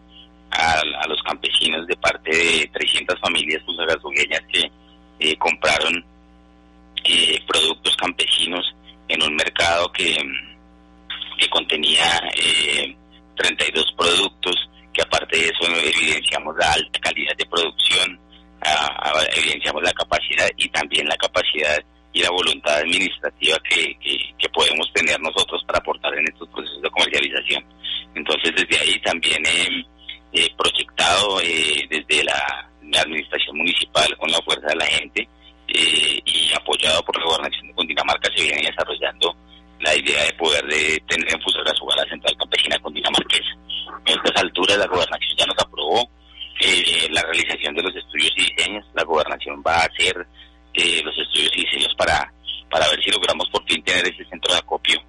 a, 0.52 1.08
los 1.10 1.22
campesinos 1.24 1.86
de 1.88 1.98
parte 1.98 2.32
de 2.34 2.70
300 2.72 3.20
familias 3.20 3.62
pusagazugueñas 3.64 4.42
que 4.54 4.72
eh, 5.20 5.36
compraron 5.36 6.06
eh, 7.04 7.38
productos 7.46 7.98
campesinos 7.98 8.74
en 9.10 9.22
un 9.24 9.36
mercado 9.36 9.92
que, 9.92 10.16
que 11.38 11.50
contenía 11.50 12.22
eh, 12.36 12.96
32 13.36 13.94
productos, 13.98 14.56
que 14.94 15.02
aparte 15.02 15.38
de 15.38 15.46
eso 15.46 15.66
evidenciamos 15.66 16.56
la 16.58 16.72
alta 16.74 17.00
calidad 17.00 17.36
de 17.38 17.46
producción, 17.46 18.20
a, 18.62 19.14
evidenciamos 19.36 19.84
la 19.84 19.94
capacidad 19.94 20.48
y 20.58 20.70
también 20.70 21.08
la 21.08 21.18
capacidad 21.18 21.84
y 22.14 22.22
la 22.22 22.30
voluntad 22.30 22.78
administrativa 22.78 23.58
que, 23.68 23.98
que, 24.00 24.50
podemos 24.50 24.88
tener 24.94 25.20
nosotros 25.20 25.64
para 25.66 25.80
aportar 25.80 26.14
en 26.14 26.28
estos 26.32 26.48
procesos 26.50 26.80
de 26.80 26.90
comercialización. 26.92 27.66
Entonces, 28.14 28.54
desde 28.56 28.84
ahí 28.84 29.02
también 29.02 29.44
he 29.48 29.84
eh, 30.34 30.50
proyectado 30.56 31.42
eh, 31.42 31.88
desde 31.90 32.24
la, 32.24 32.70
la, 32.84 33.02
administración 33.02 33.58
municipal 33.58 34.16
con 34.18 34.30
la 34.30 34.40
fuerza 34.44 34.68
de 34.68 34.76
la 34.76 34.86
gente 34.86 35.28
eh, 35.68 36.22
y 36.24 36.54
apoyado 36.54 37.04
por 37.04 37.18
la 37.18 37.26
gobernación 37.26 37.68
de 37.68 37.74
Cundinamarca 37.74 38.30
se 38.36 38.44
viene 38.44 38.68
desarrollando 38.68 39.36
la 39.84 39.96
idea 39.96 40.24
de 40.24 40.34
poder 40.34 40.66
de 40.66 41.02
tener 41.08 41.34
en 41.34 41.42
Fusagasugá 41.42 41.96
la 41.98 42.10
central 42.10 42.36
campesina 42.38 42.80
cundinamarquesa. 42.80 43.52
En 44.06 44.18
estas 44.18 44.44
alturas 44.44 44.78
la 44.78 44.88
gobernación 44.88 45.38
ya 45.38 45.46
nos 45.46 45.60
aprobó 45.60 46.10
eh, 46.60 47.08
la 47.12 47.22
realización 47.24 47.76
de 47.76 47.84
los 47.84 47.96
estudios 47.96 48.32
y 48.38 48.46
diseños, 48.46 48.86
la 48.94 49.04
gobernación 49.04 49.62
va 49.66 49.76
a 49.76 49.86
hacer 49.86 50.26
eh, 50.74 51.02
los 51.04 51.18
estudios 51.18 51.52
y 51.56 51.66
diseños 51.66 51.94
para, 51.98 52.32
para 52.70 52.88
ver 52.90 53.04
si 53.04 53.12
logramos 53.12 53.50
por 53.50 53.64
fin 53.66 53.84
tener 53.84 54.06
ese 54.08 54.24
centro 54.30 54.54
de 54.54 54.60
acopio 54.60 55.00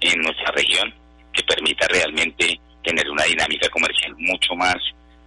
en 0.00 0.20
nuestra 0.20 0.50
región 0.52 0.92
que 1.32 1.42
permita 1.42 1.86
realmente 1.88 2.58
tener 2.82 3.08
una 3.10 3.24
dinámica 3.24 3.68
comercial 3.68 4.14
mucho 4.18 4.54
más, 4.54 4.76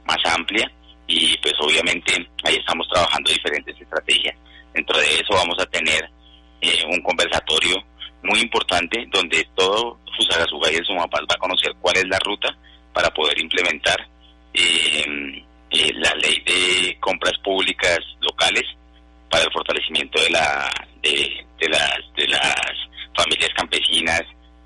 más 0.05 0.17
amplia 0.33 0.69
y 1.07 1.37
pues 1.37 1.53
obviamente 1.59 2.13
ahí 2.43 2.55
estamos 2.55 2.87
trabajando 2.89 3.29
diferentes 3.29 3.79
estrategias. 3.79 4.35
Dentro 4.73 4.97
de 4.97 5.05
eso 5.05 5.33
vamos 5.33 5.57
a 5.59 5.65
tener 5.67 6.09
eh, 6.61 6.83
un 6.89 7.01
conversatorio 7.01 7.75
muy 8.25 8.39
importante 8.41 9.07
donde 9.11 9.47
todo 9.55 9.99
Fusagasugá 10.15 10.71
y 10.71 10.75
el 10.75 10.85
Sumapaz 10.85 11.21
va 11.21 11.35
a 11.35 11.39
conocer 11.39 11.73
cuál 11.79 11.97
es 11.97 12.07
la 12.07 12.19
ruta 12.19 12.55
para 12.93 13.09
poder 13.13 13.39
implementar 13.41 13.97
eh, 14.53 15.43
eh, 15.69 15.91
la 15.95 16.13
ley 16.15 16.41
de 16.45 16.97
compras 16.99 17.33
públicas 17.43 17.99
locales 18.21 18.63
para 19.29 19.43
el 19.43 19.51
fortalecimiento 19.51 20.21
de 20.21 20.29
la 20.29 20.69
de, 21.01 21.45
de 21.59 21.69
las 21.69 21.99
de 22.15 22.27
las 22.27 22.55
familias 23.15 23.51
campesinas 23.55 24.23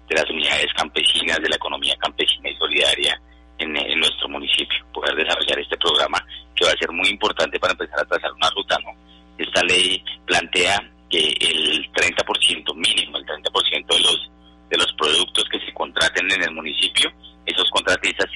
de 0.10 0.16
las 0.16 0.30
unidades 0.30 0.68
campesinas, 0.76 1.38
de 1.38 1.50
la 1.50 1.56
economía 1.56 1.96
campesina 1.98 2.50
y 2.50 2.56
solidaria 2.56 3.22
en, 3.60 3.78
en 3.78 4.00
nuestro 4.00 4.28
municipio, 4.28 4.84
poder 4.92 5.16
desarrollar 5.16 5.60
este 5.60 5.78
programa 5.78 6.26
que 6.56 6.66
va 6.66 6.72
a 6.72 6.78
ser 6.78 6.92
muy 6.92 7.08
importante 7.10 7.60
para 7.60 7.74
empezar 7.74 8.00
a 8.00 8.06
trazar 8.06 8.32
una 8.34 8.50
ruta, 8.50 8.78
¿no? 8.84 8.92
Esta 9.38 9.62
ley 9.64 10.04
plantea 10.26 10.82
que 11.10 11.20
el 11.40 11.92
30% 11.94 12.76
mínimo, 12.76 13.18
el 13.18 13.26
30% 13.26 13.88
de 13.88 14.00
los 14.00 14.30
de 14.70 14.78
los 14.78 14.94
productos 14.94 15.46
que 15.50 15.60
se 15.66 15.74
contraten 15.74 16.32
en 16.32 16.44
el 16.44 16.52
municipio, 16.52 17.12
esos 17.44 17.68
contratistas 17.72 18.32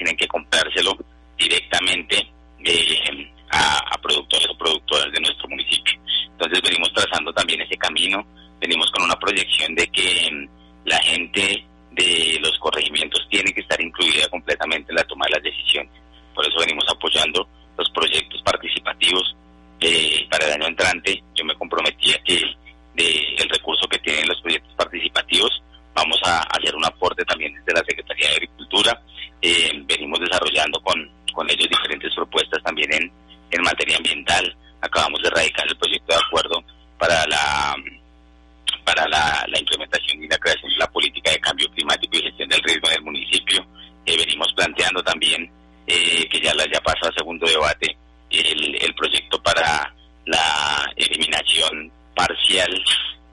tienen 0.62 0.72
que 0.72 0.82
comprárselo 0.84 0.96
directamente 1.36 2.28
eh, 2.64 3.32
a, 3.50 3.94
a 3.94 3.98
productores 4.00 4.48
o 4.48 4.58
productoras 4.58 5.12
de 5.12 5.20
nuestro 5.20 5.48
municipio. 5.48 6.00
Entonces 6.32 6.60
venimos 6.62 6.92
trazando 6.92 7.32
también 7.32 7.60
ese 7.60 7.76
camino, 7.76 8.24
venimos 8.60 8.90
con 8.90 9.04
una 9.04 9.18
proyección 9.18 9.74
de 9.74 9.86
que 9.88 10.30
mm, 10.30 10.48
la 10.86 10.98
gente 10.98 11.64
de 11.92 12.38
los 12.40 12.58
corregimientos 12.58 13.26
tiene 13.30 13.52
que 13.52 13.60
estar 13.60 13.80
incluida 13.80 14.28
completamente 14.28 14.90
en 14.90 14.96
la 14.96 15.04
toma 15.04 15.26
de 15.26 15.32
las 15.32 15.42
decisiones. 15.42 15.92
Por 16.34 16.44
eso 16.46 16.58
venimos 16.60 16.84
apoyando 16.88 17.46
los 17.78 17.90
proyectos 17.90 18.42
participativos. 18.42 19.36
Eh, 19.80 20.26
para 20.30 20.46
el 20.46 20.52
año 20.52 20.68
entrante 20.68 21.22
yo 21.34 21.44
me 21.44 21.54
comprometí 21.56 22.12
a 22.12 22.22
que 22.22 22.40
de 22.94 23.34
el 23.36 23.48
recurso 23.48 23.86
que 23.88 23.98
tienen 23.98 24.28
los 24.28 24.40
proyectos 24.40 24.72
participativos 24.76 25.50
vamos 25.94 26.18
a 26.24 26.40
hacer 26.40 26.74
un 26.74 26.84
aporte 26.84 27.24
también 27.24 27.54
desde 27.54 27.72
la 27.72 27.84
Secretaría 27.86 28.28
de 28.28 28.34
Agricultura. 28.34 29.00
Eh, 29.40 29.70
venimos 29.86 30.20
desarrollando 30.20 30.80
con, 30.80 31.10
con 31.32 31.48
ellos 31.50 31.68
diferentes 31.68 32.14
propuestas 32.14 32.62
también 32.62 32.92
en, 32.92 33.12
en 33.50 33.62
materia 33.62 33.96
ambiental. 33.96 34.56
Acabamos 34.80 35.22
de 35.22 35.30
radicar 35.30 35.66
el 35.68 35.76
proyecto 35.76 36.12
de 36.12 36.20
acuerdo 36.26 36.64
para 36.98 37.26
la 37.26 37.76
para 38.84 39.08
la, 39.08 39.46
la 39.48 39.58
implementación 39.58 40.22
y 40.22 40.28
la 40.28 40.36
creación 40.36 40.70
de 40.70 40.78
la 40.78 40.90
política 40.90 41.30
de 41.30 41.40
cambio 41.40 41.70
climático 41.70 42.18
y 42.18 42.22
gestión 42.22 42.48
del 42.50 42.62
riesgo 42.62 42.88
en 42.88 42.94
el 42.96 43.02
municipio. 43.02 43.66
Eh, 44.04 44.16
venimos 44.16 44.52
planteando 44.54 45.02
también, 45.02 45.50
eh, 45.86 46.28
que 46.28 46.40
ya, 46.40 46.52
la, 46.52 46.66
ya 46.70 46.80
pasó 46.82 47.08
a 47.08 47.14
segundo 47.16 47.46
debate, 47.46 47.96
el, 48.28 48.76
el 48.82 48.94
proyecto 48.94 49.42
para 49.42 49.94
la 50.26 50.92
eliminación 50.96 51.90
parcial 52.14 52.84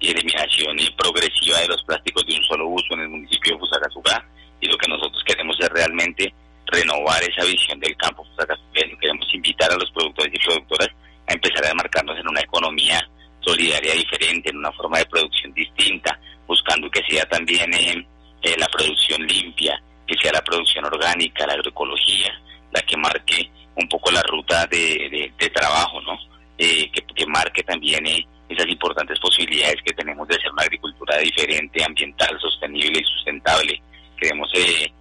y 0.02 0.10
eliminación 0.10 0.78
y 0.80 0.90
progresiva 0.92 1.60
de 1.60 1.68
los 1.68 1.84
plásticos 1.84 2.26
de 2.26 2.34
un 2.34 2.44
solo 2.44 2.68
uso 2.68 2.94
en 2.94 3.02
el 3.02 3.10
municipio 3.10 3.54
de 3.54 3.60
Fusagasugá. 3.60 4.26
Y 4.60 4.68
lo 4.68 4.78
que 4.78 4.90
nosotros 4.90 5.24
queremos 5.26 5.56
es 5.60 5.70
realmente 5.70 6.34
renovar 6.66 7.22
esa 7.24 7.46
visión 7.46 7.80
del 7.80 7.96
campo 7.98 8.26
fusagasugueño. 8.26 8.98
Queremos 9.00 9.28
invitar 9.34 9.72
a 9.72 9.78
los 9.78 9.92
productores 9.92 10.34
y 10.34 10.46
productoras 10.46 10.90
a 11.28 11.34
empezar 11.34 11.66
a 11.66 11.74
marcarnos 11.76 12.18
en 12.18 12.28
una 12.28 12.42
economía 12.42 13.00
solidaria 13.42 13.94
diferente, 13.94 14.50
en 14.50 14.58
una 14.58 14.72
forma 14.72 14.98
de 14.98 15.06
producción 15.06 15.54
distinta, 15.54 16.20
buscando 16.48 16.90
que 16.90 17.02
sea 17.08 17.26
también 17.26 17.72
eh, 17.74 18.06
eh, 18.42 18.56
la 18.58 18.68
producción 18.68 19.26
limpia, 19.26 19.82
que 20.08 20.16
sea 20.22 20.32
la 20.34 20.42
producción 20.42 20.86
orgánica, 20.86 21.46
la 21.46 21.54
agroecología, 21.54 22.32
la 22.72 22.82
que 22.82 22.98
marque 22.98 23.52
un 23.76 23.88
poco 23.88 24.12
la 24.12 24.22
ruta 24.24 24.66
de, 24.68 25.32
trabajo, 25.54 26.02
¿no? 26.02 26.18
Eh, 26.58 26.90
que, 26.92 27.02
que, 27.16 27.26
marque 27.26 27.64
también 27.64 28.06
eh, 28.06 28.26
esas 28.52 28.68
importantes 28.68 29.20
posibilidades 29.20 29.82
que 29.84 29.94
tenemos 29.94 30.28
de 30.28 30.36
hacer 30.36 30.52
una 30.52 30.64
agricultura 30.64 31.18
diferente, 31.18 31.84
ambiental, 31.84 32.38
sostenible 32.40 33.00
y 33.00 33.04
sustentable. 33.04 33.82
Queremos 34.18 34.52
eh, 34.54 34.92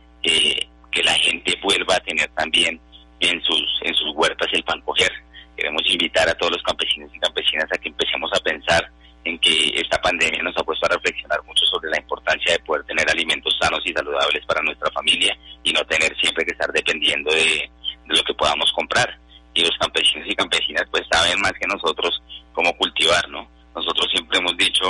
que 0.90 1.02
la 1.02 1.14
gente 1.14 1.58
vuelva 1.62 1.96
a 1.96 2.00
tener 2.00 2.28
también 2.30 2.80
en 3.20 3.42
sus, 3.42 3.80
en 3.82 3.94
sus 3.94 4.14
huertas 4.14 4.48
el 4.52 4.64
pan 4.64 4.80
coger. 4.82 5.12
Queremos 5.56 5.82
invitar 5.86 6.28
a 6.28 6.34
todos 6.34 6.52
los 6.52 6.62
campesinos 6.62 7.10
y 7.14 7.18
campesinas 7.18 7.68
a 7.72 7.78
que 7.78 7.88
empecemos 7.88 8.30
a 8.34 8.40
pensar 8.40 8.90
en 9.24 9.38
que 9.38 9.72
esta 9.74 10.00
pandemia 10.00 10.42
nos 10.42 10.56
ha 10.56 10.64
puesto 10.64 10.86
a 10.86 10.94
reflexionar 10.94 11.42
mucho 11.44 11.64
sobre 11.66 11.90
la 11.90 11.98
importancia 11.98 12.52
de 12.52 12.58
poder 12.60 12.84
tener 12.84 13.08
alimentos 13.10 13.54
sanos 13.60 13.82
y 13.84 13.92
saludables 13.92 14.44
para 14.46 14.62
nuestra 14.62 14.90
familia 14.92 15.36
y 15.62 15.72
no 15.72 15.84
tener 15.84 16.16
siempre 16.18 16.44
que 16.44 16.52
estar 16.52 16.72
dependiendo 16.72 17.30
de, 17.30 17.70
de 18.06 18.16
lo 18.16 18.22
que 18.22 18.34
podamos 18.34 18.72
comprar. 18.72 19.18
Y 19.54 19.62
los 19.62 19.76
campesinos 19.78 20.28
y 20.28 20.34
campesinas 20.34 20.84
pues 20.90 21.04
saben 21.10 21.40
más 21.40 21.52
que 21.52 21.66
nosotros 21.66 22.22
cómo 22.52 22.76
cultivar, 22.76 23.28
¿no? 23.28 23.48
Nosotros 23.74 24.06
siempre 24.12 24.38
hemos 24.38 24.56
dicho 24.56 24.84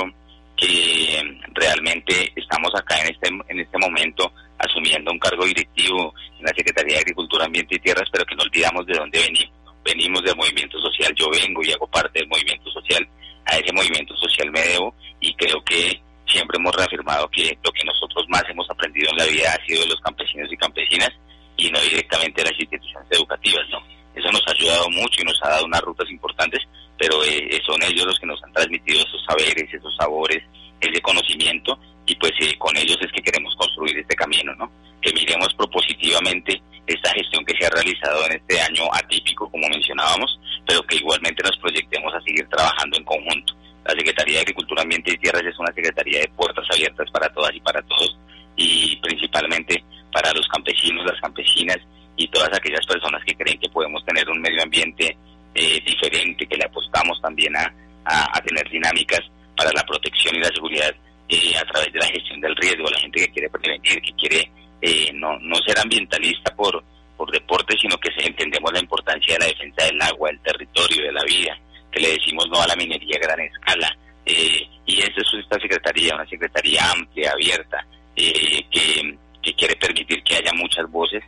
que 0.55 1.39
realmente 1.53 2.31
estamos 2.35 2.73
acá 2.75 2.99
en 3.01 3.13
este, 3.13 3.29
en 3.49 3.59
este 3.59 3.77
momento 3.79 4.31
asumiendo 4.59 5.11
un 5.11 5.19
cargo 5.19 5.45
directivo 5.45 6.13
en 6.37 6.45
la 6.45 6.53
Secretaría 6.55 6.95
de 6.95 7.01
Agricultura, 7.01 7.45
Ambiente 7.45 7.75
y 7.75 7.79
Tierras, 7.79 8.07
pero 8.11 8.25
que 8.25 8.35
no 8.35 8.43
olvidamos 8.43 8.85
de 8.85 8.93
dónde 8.93 9.19
venimos. 9.19 9.51
Venimos 9.83 10.21
del 10.21 10.35
movimiento 10.35 10.79
social, 10.79 11.11
yo 11.15 11.27
vengo 11.31 11.61
y 11.63 11.71
hago 11.71 11.87
parte 11.87 12.19
del 12.19 12.27
movimiento 12.27 12.69
social, 12.69 13.07
a 13.45 13.57
ese 13.57 13.73
movimiento 13.73 14.15
social 14.15 14.51
me 14.51 14.61
debo 14.61 14.93
y 15.19 15.33
creo 15.33 15.63
que 15.63 15.99
siempre 16.27 16.57
hemos 16.57 16.75
reafirmado 16.75 17.27
que 17.29 17.57
lo 17.63 17.71
que 17.71 17.83
nosotros 17.83 18.25
más 18.29 18.43
hemos 18.49 18.69
aprendido 18.69 19.09
en 19.11 19.17
la 19.17 19.25
vida 19.25 19.53
ha 19.53 19.65
sido 19.65 19.81
de 19.81 19.89
los 19.89 19.99
campesinos 20.01 20.51
y 20.51 20.57
campesinas 20.57 21.09
y 21.57 21.69
no 21.71 21.79
directamente 21.81 22.43
de 22.43 22.49
las 22.51 22.59
instituciones 22.59 23.07
educativas, 23.11 23.67
¿no? 23.69 23.79
Eso 24.15 24.31
nos 24.31 24.43
ha 24.47 24.51
ayudado 24.51 24.89
mucho 24.89 25.21
y 25.21 25.25
nos 25.25 25.39
ha 25.43 25.49
dado 25.49 25.65
unas 25.65 25.81
rutas 25.81 26.09
importantes, 26.09 26.59
pero 26.97 27.23
eh, 27.23 27.61
son 27.65 27.81
ellos 27.83 28.05
los 28.05 28.19
que 28.19 28.27
nos 28.27 28.43
han 28.43 28.53
transmitido 28.53 28.99
esos 28.99 29.23
saberes, 29.25 29.73
esos 29.73 29.95
sabores, 29.95 30.43
ese 30.79 31.01
conocimiento 31.01 31.79
y 32.05 32.15
pues 32.15 32.31
eh, 32.41 32.57
con 32.57 32.75
ellos 32.75 32.97
es 33.01 33.11
que 33.11 33.21
queremos 33.21 33.55
construir 33.55 33.97
este 33.97 34.15
camino, 34.15 34.53
¿no? 34.55 34.71
Que 35.01 35.13
miremos 35.13 35.53
propositivamente 35.53 36.61
esta 36.85 37.11
gestión 37.13 37.45
que 37.45 37.55
se 37.57 37.65
ha 37.65 37.69
realizado 37.69 38.25
en 38.25 38.33
este 38.33 38.59
año 38.59 38.83
atípico, 38.91 39.49
como 39.49 39.67
mencionábamos, 39.69 40.39
pero 40.67 40.81
que 40.83 40.97
igualmente 40.97 41.43
nos 41.43 41.57
proyectemos 41.57 42.13
a 42.13 42.21
seguir 42.21 42.47
trabajando 42.49 42.97
en 42.97 43.05
conjunto. 43.05 43.53
La 43.85 43.93
Secretaría 43.93 44.35
de 44.35 44.41
Agricultura, 44.41 44.81
Ambiente 44.81 45.13
y 45.13 45.17
Tierras 45.17 45.43
es 45.43 45.57
una 45.57 45.73
secretaría 45.73 46.19
de 46.19 46.27
puertas 46.29 46.65
abiertas 46.71 47.09
para 47.11 47.29
todas 47.33 47.55
y 47.55 47.59
para 47.61 47.81
todos, 47.83 48.17
y 48.55 48.95
principalmente 48.97 49.83
para 50.11 50.33
los 50.33 50.47
campesinos, 50.49 51.05
las 51.05 51.19
campesinas 51.21 51.77
y 52.21 52.27
todas 52.27 52.49
aquellas 52.53 52.85
personas 52.85 53.23
que 53.25 53.35
creen 53.35 53.59
que 53.59 53.69
podemos 53.69 54.03
tener 54.05 54.29
un 54.29 54.39
medio 54.39 54.61
ambiente 54.61 55.17
eh, 55.55 55.81
diferente, 55.85 56.45
que 56.45 56.57
le 56.57 56.65
apostamos 56.65 57.19
también 57.21 57.55
a, 57.57 57.73
a, 58.05 58.41
tener 58.41 58.69
dinámicas 58.69 59.21
para 59.55 59.71
la 59.73 59.83
protección 59.83 60.35
y 60.35 60.39
la 60.39 60.49
seguridad 60.53 60.93
eh, 61.27 61.53
a 61.57 61.65
través 61.65 61.91
de 61.91 61.99
la 61.99 62.07
gestión 62.07 62.39
del 62.39 62.55
riesgo, 62.55 62.89
la 62.89 62.99
gente 62.99 63.21
que 63.21 63.31
quiere 63.31 63.49
prevenir, 63.49 64.01
que 64.01 64.13
quiere 64.13 64.51
eh, 64.81 65.11
no, 65.13 65.37
no 65.39 65.55
ser 65.65 65.79
ambientalista 65.79 66.55
por, 66.55 66.83
por 67.17 67.31
deporte, 67.31 67.75
sino 67.79 67.97
que 67.97 68.09
entendemos 68.23 68.71
la 68.71 68.79
importancia 68.79 69.33
de 69.35 69.39
la 69.39 69.45
defensa 69.47 69.85
del 69.85 70.01
agua, 70.01 70.29
del 70.29 70.39
territorio, 70.41 71.05
de 71.05 71.11
la 71.11 71.23
vida, 71.23 71.57
que 71.91 71.99
le 71.99 72.13
decimos 72.13 72.47
no 72.49 72.61
a 72.61 72.67
la 72.67 72.75
minería 72.75 73.17
a 73.17 73.27
gran 73.27 73.39
escala. 73.39 73.97
Eh, 74.25 74.67
y 74.85 74.99
esa 74.99 75.21
es 75.21 75.33
esta 75.39 75.59
secretaría, 75.59 76.15
una 76.15 76.27
secretaría 76.27 76.91
amplia, 76.91 77.31
abierta, 77.31 77.85
eh, 78.15 78.63
que, 78.69 79.17
que 79.41 79.53
quiere 79.53 79.75
permitir 79.75 80.23
que 80.23 80.35
haya 80.35 80.53
muchas 80.53 80.89
voces, 80.91 81.23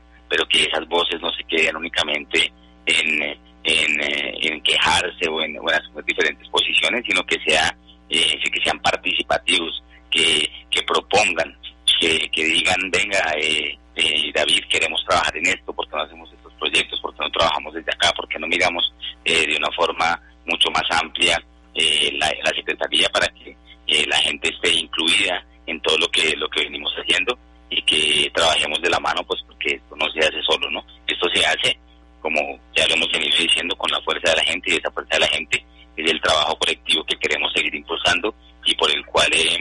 que 0.53 0.63
esas 0.63 0.87
voces 0.87 1.19
no 1.19 1.31
se 1.33 1.43
queden 1.45 1.75
únicamente 1.75 2.53
en, 2.85 3.23
en, 3.63 4.01
en 4.03 4.61
quejarse 4.61 5.27
o 5.27 5.41
en, 5.41 5.57
o 5.57 5.65
en 5.71 6.05
diferentes 6.05 6.47
posiciones, 6.49 7.03
sino 7.07 7.25
que 7.25 7.39
sea 7.45 7.75
eh, 8.07 8.39
que 8.39 8.63
sean 8.63 8.79
participativos, 8.79 9.83
que, 10.11 10.47
que 10.69 10.83
propongan, 10.83 11.57
que, 11.99 12.29
que 12.29 12.43
digan, 12.43 12.91
venga, 12.91 13.33
eh, 13.39 13.75
eh, 13.95 14.31
David, 14.31 14.63
queremos 14.69 15.03
trabajar 15.07 15.35
en 15.37 15.47
esto, 15.47 15.73
porque 15.73 15.95
no 15.95 16.03
hacemos 16.03 16.31
estos 16.31 16.53
proyectos? 16.53 16.99
porque 17.01 17.23
no 17.23 17.31
trabajamos 17.31 17.73
desde 17.73 17.91
acá? 17.91 18.13
porque 18.15 18.37
no 18.37 18.47
miramos 18.47 18.93
eh, 19.25 19.47
de 19.47 19.57
una 19.57 19.71
forma 19.71 20.21
mucho 20.45 20.69
más 20.69 20.83
amplia 21.01 21.41
eh, 21.73 22.11
la, 22.19 22.31
la 22.43 22.51
Secretaría 22.51 23.09
para 23.09 23.27
que 23.29 23.57
eh, 23.87 24.05
la 24.07 24.17
gente 24.17 24.49
esté 24.49 24.71
incluida 24.71 25.43
en 25.65 25.81
todo 25.81 25.97
lo 25.97 26.07
que, 26.09 26.35
lo 26.37 26.47
que 26.49 26.63
venimos 26.63 26.93
haciendo 26.95 27.37
y 27.75 27.81
que 27.81 28.29
trabajemos 28.33 28.79
de 28.81 28.89
la 28.89 28.99
mano, 28.99 29.23
pues 29.23 29.41
porque 29.47 29.75
esto 29.75 29.95
no 29.95 30.09
se 30.11 30.19
hace 30.19 30.41
solo, 30.43 30.69
¿no? 30.69 30.83
Esto 31.07 31.27
se 31.33 31.43
hace, 31.45 31.77
como 32.21 32.39
ya 32.75 32.87
lo 32.87 32.93
hemos 32.93 33.11
venido 33.11 33.35
diciendo, 33.37 33.75
con 33.75 33.89
la 33.89 34.01
fuerza 34.01 34.29
de 34.29 34.37
la 34.37 34.43
gente 34.43 34.71
y 34.71 34.77
esa 34.77 34.91
fuerza 34.91 35.15
de 35.15 35.21
la 35.21 35.27
gente 35.27 35.65
es 35.97 36.11
el 36.11 36.21
trabajo 36.21 36.55
colectivo 36.57 37.03
que 37.05 37.17
queremos 37.17 37.51
seguir 37.53 37.73
impulsando 37.73 38.33
y 38.65 38.75
por 38.75 38.91
el 38.91 39.03
cual 39.05 39.27
eh, 39.33 39.57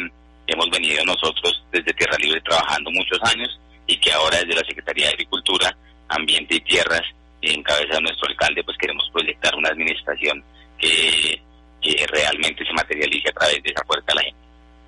hemos 0.47 0.69
venido 0.71 1.05
nosotros 1.05 1.65
desde 1.73 1.93
Tierra 1.95 2.17
Libre 2.19 2.41
trabajando 2.43 2.91
muchos 2.91 3.19
años 3.23 3.59
y 3.87 3.97
que 3.97 4.13
ahora 4.13 4.39
desde 4.39 4.61
la 4.61 4.69
Secretaría 4.69 5.07
de 5.07 5.13
Agricultura, 5.13 5.77
Ambiente 6.09 6.57
y 6.57 6.61
Tierras, 6.61 7.03
en 7.41 7.63
cabeza 7.63 7.95
de 7.95 8.03
nuestro 8.03 8.29
alcalde, 8.29 8.63
pues 8.63 8.77
queremos 8.79 9.09
proyectar 9.13 9.55
una 9.57 9.71
administración 9.71 10.45
que, 10.79 11.41
que 11.81 12.07
realmente 12.09 12.65
se 12.65 12.73
materialice 12.73 13.31
a 13.31 13.33
través 13.33 13.63
de 13.63 13.71
esa 13.71 13.83
puerta 13.85 14.13
a 14.13 14.17
la 14.17 14.23
gente. 14.23 14.39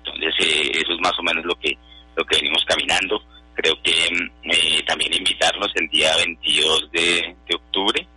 Entonces, 0.05 0.33
eh, 0.39 0.71
eso 0.73 0.93
es 0.93 0.99
más 1.01 1.19
o 1.19 1.23
menos 1.23 1.43
lo 1.43 1.55
que, 1.55 1.77
lo 2.15 2.25
que 2.25 2.37
venimos 2.37 2.63
caminando. 2.65 3.21
Creo 3.53 3.81
que 3.81 3.91
eh, 3.91 4.83
también 4.85 5.13
invitarlos 5.13 5.71
el 5.75 5.87
día 5.89 6.15
22 6.17 6.91
de, 6.91 7.35
octubre. 7.53 8.07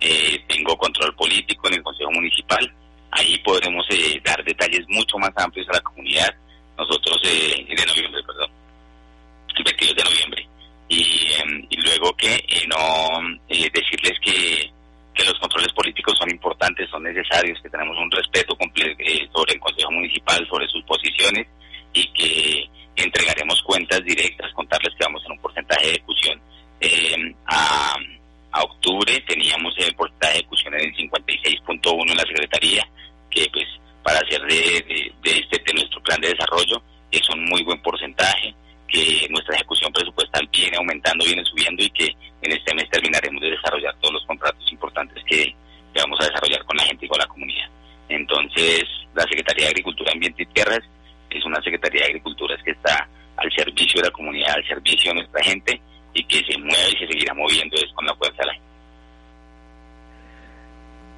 Eh, 0.00 0.44
tengo 0.46 0.76
control 0.76 1.14
político 1.14 1.68
en 1.68 1.74
el 1.74 1.82
Consejo 1.82 2.10
Municipal. 2.10 2.70
Ahí 3.10 3.38
podremos 3.38 3.86
eh, 3.90 4.20
dar 4.24 4.44
detalles 4.44 4.84
mucho 4.88 5.16
más 5.18 5.32
amplios 5.36 5.68
a 5.68 5.74
la 5.74 5.80
comunidad. 5.80 6.34
Nosotros, 6.76 7.20
eh, 7.24 7.64
de 7.68 7.86
noviembre, 7.86 8.22
perdón, 8.26 8.50
el 9.56 9.64
22 9.64 9.96
de 9.96 10.04
noviembre. 10.04 10.48
Y, 10.88 11.00
eh, 11.00 11.66
y 11.70 11.76
luego 11.82 12.14
que 12.16 12.34
eh, 12.34 12.66
no 12.66 13.20
decirles 13.48 14.18
que, 14.20 14.70
que 15.14 15.24
los 15.24 15.38
controles 15.38 15.72
políticos 15.72 16.14
son 16.18 16.30
importantes, 16.30 16.90
son 16.90 17.04
necesarios, 17.04 17.60
que 17.62 17.70
tenemos 17.70 17.96
un 17.96 18.10
respeto 18.10 18.56
completo 18.56 19.02
sobre 19.32 19.54
el 19.54 19.60
Consejo 19.60 19.92
Municipal, 19.92 20.46
sobre 20.48 20.68
sus 20.68 20.82
posiciones 20.84 21.46
y 21.92 22.06
que 22.12 22.68
entregaremos 23.02 23.62
cuentas 23.62 24.04
directas, 24.04 24.52
contarles 24.52 24.94
que 24.94 25.04
vamos 25.04 25.22
en 25.24 25.32
un 25.32 25.38
porcentaje 25.38 25.86
de 25.86 25.92
ejecución 25.92 26.40
eh, 26.80 27.34
a, 27.46 27.96
a 28.52 28.62
octubre, 28.62 29.20
teníamos 29.26 29.74
el 29.78 29.94
porcentaje 29.94 30.34
de 30.34 30.38
ejecución 30.40 30.74
en 30.74 30.80
el 30.80 30.94
56.1 30.94 32.10
en 32.10 32.16
la 32.16 32.24
Secretaría, 32.24 32.88
que 33.30 33.48
pues 33.52 33.66
para 34.02 34.18
hacer 34.18 34.40
de, 34.42 34.54
de, 34.86 35.12
de 35.22 35.38
este 35.38 35.62
de 35.66 35.74
nuestro 35.74 36.02
plan 36.02 36.20
de 36.20 36.28
desarrollo 36.28 36.82
es 37.10 37.28
un 37.30 37.44
muy 37.46 37.62
buen 37.62 37.80
porcentaje, 37.82 38.54
que 38.88 39.26
nuestra 39.30 39.54
ejecución 39.56 39.92
presupuestal 39.92 40.48
viene 40.52 40.76
aumentando, 40.76 41.24
viene 41.24 41.44
subiendo 41.44 41.82
y 41.82 41.90
que 41.90 42.14
en 42.42 42.52
este 42.52 42.74
mes 42.74 42.88
terminaremos 42.90 43.40
de 43.40 43.50
desarrollar 43.50 43.94
todos 44.00 44.14
los 44.14 44.26
contratos 44.26 44.70
importantes 44.70 45.22
que, 45.24 45.44
que 45.92 46.00
vamos 46.00 46.20
a 46.20 46.26
desarrollar 46.26 46.64
con 46.64 46.76
la 46.76 46.84
gente 46.84 47.06
y 47.06 47.08
con 47.08 47.18
la 47.18 47.26
comunidad. 47.26 47.68
Entonces, 48.08 48.84
la 49.14 49.22
Secretaría 49.22 49.64
de 49.64 49.70
Agricultura, 49.70 50.12
Ambiente 50.12 50.42
y 50.42 50.46
Tierras 50.46 50.82
es 51.30 51.44
una 51.44 51.60
Secretaría 51.62 52.02
de 52.02 52.08
Agricultura 52.08 52.54
está 52.84 53.08
al 53.36 53.50
servicio 53.52 54.00
de 54.00 54.08
la 54.08 54.12
comunidad, 54.12 54.54
al 54.54 54.66
servicio 54.66 55.10
de 55.10 55.20
nuestra 55.20 55.42
gente 55.42 55.80
y 56.12 56.24
que 56.24 56.38
se 56.44 56.58
mueve 56.58 56.88
y 56.92 56.98
se 56.98 57.06
seguirá 57.06 57.34
moviendo 57.34 57.76
es 57.76 57.92
con 57.94 58.06
la 58.06 58.14
fuerza 58.14 58.36
de 58.38 58.46
la 58.46 58.52
gente. 58.52 58.73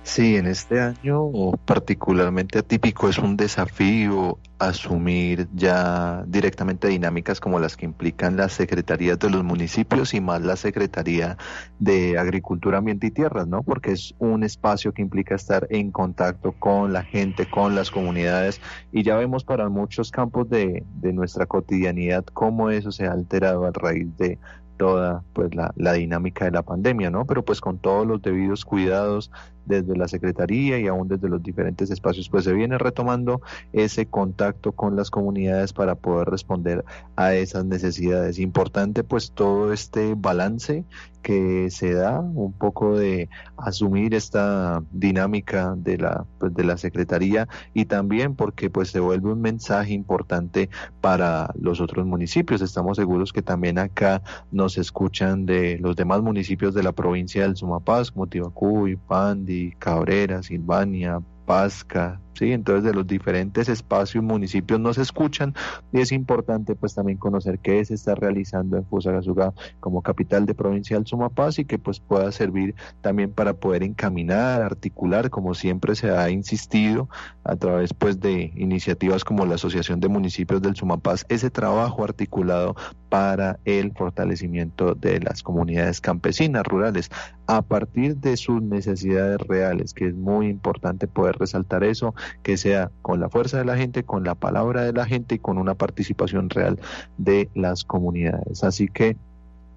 Sí, 0.07 0.37
en 0.37 0.47
este 0.47 0.81
año 0.81 1.33
particularmente 1.65 2.61
atípico 2.61 3.09
es 3.09 3.19
un 3.19 3.37
desafío 3.37 4.39
asumir 4.57 5.49
ya 5.53 6.23
directamente 6.29 6.87
dinámicas 6.87 7.41
como 7.41 7.59
las 7.59 7.77
que 7.77 7.87
implican 7.87 8.37
las 8.37 8.53
secretarías 8.53 9.19
de 9.19 9.31
los 9.31 9.43
municipios 9.43 10.15
y 10.15 10.21
más 10.21 10.43
la 10.43 10.55
Secretaría 10.55 11.37
de 11.81 12.19
Agricultura, 12.19 12.79
Ambiente 12.79 13.09
y 13.09 13.11
Tierras, 13.11 13.49
¿no? 13.49 13.65
Porque 13.65 13.91
es 13.93 14.15
un 14.21 14.45
espacio 14.45 14.95
que 14.95 15.03
implica 15.03 15.35
estar 15.35 15.67
en 15.71 15.91
contacto 15.91 16.53
con 16.53 16.93
la 16.93 17.03
gente, 17.03 17.51
con 17.51 17.75
las 17.75 17.91
comunidades 17.91 18.61
y 18.93 19.03
ya 19.03 19.17
vemos 19.17 19.43
para 19.43 19.69
muchos 19.69 20.13
campos 20.13 20.49
de, 20.49 20.85
de 21.01 21.13
nuestra 21.13 21.47
cotidianidad 21.47 22.25
cómo 22.27 22.71
eso 22.71 22.93
se 22.93 23.07
ha 23.07 23.13
alterado 23.13 23.67
a 23.67 23.73
raíz 23.73 24.17
de 24.17 24.39
toda 24.77 25.25
pues 25.33 25.55
la, 25.55 25.73
la 25.77 25.95
dinámica 25.95 26.45
de 26.45 26.53
la 26.53 26.63
pandemia, 26.63 27.11
¿no? 27.11 27.25
Pero 27.27 27.45
pues 27.45 27.61
con 27.61 27.79
todos 27.79 28.07
los 28.07 28.23
debidos 28.23 28.65
cuidados 28.65 29.33
desde 29.67 29.97
la 29.97 30.09
Secretaría 30.09 30.79
y 30.79 30.87
aún 30.87 31.09
desde 31.09 31.29
los 31.29 31.43
diferentes 31.43 31.91
espacios, 31.91 32.29
pues 32.29 32.45
se 32.45 32.53
viene 32.53 32.79
retomando 32.79 33.41
ese 33.73 34.07
contacto 34.07 34.73
con 34.73 34.97
las 34.97 35.11
comunidades 35.11 35.73
para 35.73 35.95
poder 35.95 36.29
responder 36.29 36.85
a 37.17 37.35
esas 37.35 37.65
necesidades. 37.65 38.39
Importante 38.39 39.05
pues 39.05 39.33
todo 39.33 39.73
este 39.73 40.15
balance 40.17 40.85
que 41.27 41.73
se 41.73 41.93
da, 41.93 42.21
un 42.21 42.53
poco 42.53 42.97
de 42.97 43.29
asumir 43.57 44.15
esta 44.15 44.85
dinámica 44.93 45.75
de 45.77 45.99
la, 45.99 46.25
pues, 46.39 46.55
de 46.55 46.63
la 46.63 46.77
Secretaría 46.77 47.49
y 47.75 47.87
también 47.87 48.37
porque 48.37 48.71
pues 48.71 48.91
se 48.91 49.01
vuelve 49.01 49.33
un 49.33 49.41
mensaje 49.41 49.93
importante 49.93 50.71
para 51.01 51.53
los 51.59 51.81
otros 51.81 52.07
municipios. 52.07 52.63
Estamos 52.63 52.97
seguros 52.97 53.33
que 53.33 53.43
también 53.43 53.81
acá 53.81 54.23
nos 54.53 54.79
escuchan 54.79 55.47
de 55.47 55.79
los 55.81 55.97
demás 55.97 56.23
municipios 56.23 56.75
de 56.75 56.85
la 56.85 56.93
provincia 56.93 57.43
del 57.43 57.57
Sumapaz, 57.57 58.13
como 58.13 58.29
Tibacuy, 58.29 58.95
Pandi, 58.95 59.56
Cabrera, 59.79 60.43
Silvania, 60.43 61.23
Pasca, 61.47 62.21
sí, 62.35 62.51
entonces 62.51 62.83
de 62.83 62.93
los 62.93 63.07
diferentes 63.07 63.69
espacios 63.69 64.23
municipios 64.25 64.81
nos 64.81 64.99
escuchan 64.99 65.55
y 65.93 66.01
es 66.01 66.11
importante 66.11 66.75
pues 66.75 66.95
también 66.95 67.19
conocer 67.19 67.61
qué 67.61 67.85
se 67.85 67.95
está 67.95 68.17
realizando 68.17 68.77
en 68.77 68.85
Fusagasugá 68.85 69.53
como 69.79 70.03
capital 70.03 70.45
de 70.45 70.55
provincia 70.55 70.97
del 70.97 71.07
Sumapaz 71.07 71.61
y 71.61 71.65
que 71.65 71.79
pues 71.79 72.01
pueda 72.01 72.33
servir 72.33 72.75
también 73.01 73.33
para 73.33 73.55
poder 73.55 73.85
encaminar, 73.85 74.61
articular, 74.63 75.31
como 75.31 75.55
siempre 75.55 75.95
se 75.95 76.11
ha 76.11 76.29
insistido 76.31 77.09
a 77.45 77.55
través 77.55 77.95
pues 77.95 78.19
de 78.19 78.53
iniciativas 78.57 79.25
como 79.25 79.47
la 79.47 79.55
Asociación 79.55 80.01
de 80.01 80.09
Municipios 80.09 80.61
del 80.61 80.75
Sumapaz, 80.75 81.25
ese 81.29 81.51
trabajo 81.51 82.03
articulado 82.03 82.75
para 83.09 83.59
el 83.65 83.93
fortalecimiento 83.93 84.95
de 84.95 85.21
las 85.21 85.43
comunidades 85.43 86.01
campesinas 86.01 86.65
rurales. 86.65 87.11
A 87.47 87.63
partir 87.63 88.17
de 88.17 88.37
sus 88.37 88.61
necesidades 88.61 89.39
reales, 89.39 89.95
que 89.95 90.09
es 90.09 90.15
muy 90.15 90.49
importante 90.49 91.07
poder 91.07 91.36
resaltar 91.37 91.85
eso, 91.85 92.15
que 92.43 92.57
sea 92.57 92.91
con 93.03 93.21
la 93.21 93.29
fuerza 93.29 93.59
de 93.59 93.65
la 93.65 93.77
gente, 93.77 94.03
con 94.03 94.25
la 94.25 94.35
palabra 94.35 94.83
de 94.83 94.93
la 94.93 95.07
gente 95.07 95.37
y 95.37 95.39
con 95.39 95.59
una 95.59 95.75
participación 95.75 96.51
real 96.51 96.79
de 97.19 97.49
las 97.55 97.85
comunidades. 97.85 98.65
Así 98.65 98.89
que 98.89 99.17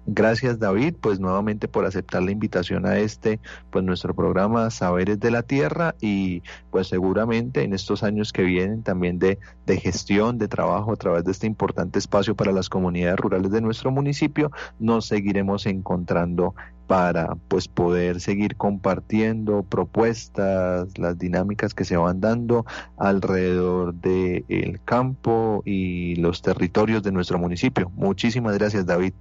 Gracias 0.06 0.58
David, 0.58 0.94
pues 1.00 1.20
nuevamente 1.20 1.68
por 1.68 1.84
aceptar 1.84 2.22
la 2.22 2.30
invitación 2.30 2.86
a 2.86 2.98
este, 2.98 3.38
pues 3.70 3.84
nuestro 3.84 4.14
programa 4.14 4.70
Saberes 4.70 5.20
de 5.20 5.30
la 5.30 5.42
Tierra 5.42 5.94
y 6.00 6.42
pues 6.70 6.88
seguramente 6.88 7.62
en 7.62 7.74
estos 7.74 8.02
años 8.02 8.32
que 8.32 8.42
vienen 8.42 8.82
también 8.82 9.18
de, 9.18 9.38
de 9.66 9.76
gestión, 9.78 10.38
de 10.38 10.48
trabajo 10.48 10.92
a 10.92 10.96
través 10.96 11.24
de 11.24 11.32
este 11.32 11.46
importante 11.46 11.98
espacio 11.98 12.34
para 12.34 12.50
las 12.50 12.68
comunidades 12.70 13.20
rurales 13.20 13.52
de 13.52 13.60
nuestro 13.60 13.90
municipio, 13.90 14.50
nos 14.78 15.06
seguiremos 15.06 15.66
encontrando 15.66 16.54
para 16.90 17.36
pues 17.46 17.68
poder 17.68 18.20
seguir 18.20 18.56
compartiendo 18.56 19.62
propuestas, 19.62 20.88
las 20.98 21.16
dinámicas 21.16 21.72
que 21.72 21.84
se 21.84 21.96
van 21.96 22.20
dando 22.20 22.66
alrededor 22.98 23.94
del 23.94 24.44
el 24.48 24.80
campo 24.84 25.62
y 25.64 26.16
los 26.16 26.42
territorios 26.42 27.04
de 27.04 27.12
nuestro 27.12 27.38
municipio. 27.38 27.92
Muchísimas 27.94 28.58
gracias 28.58 28.86
David. 28.86 29.12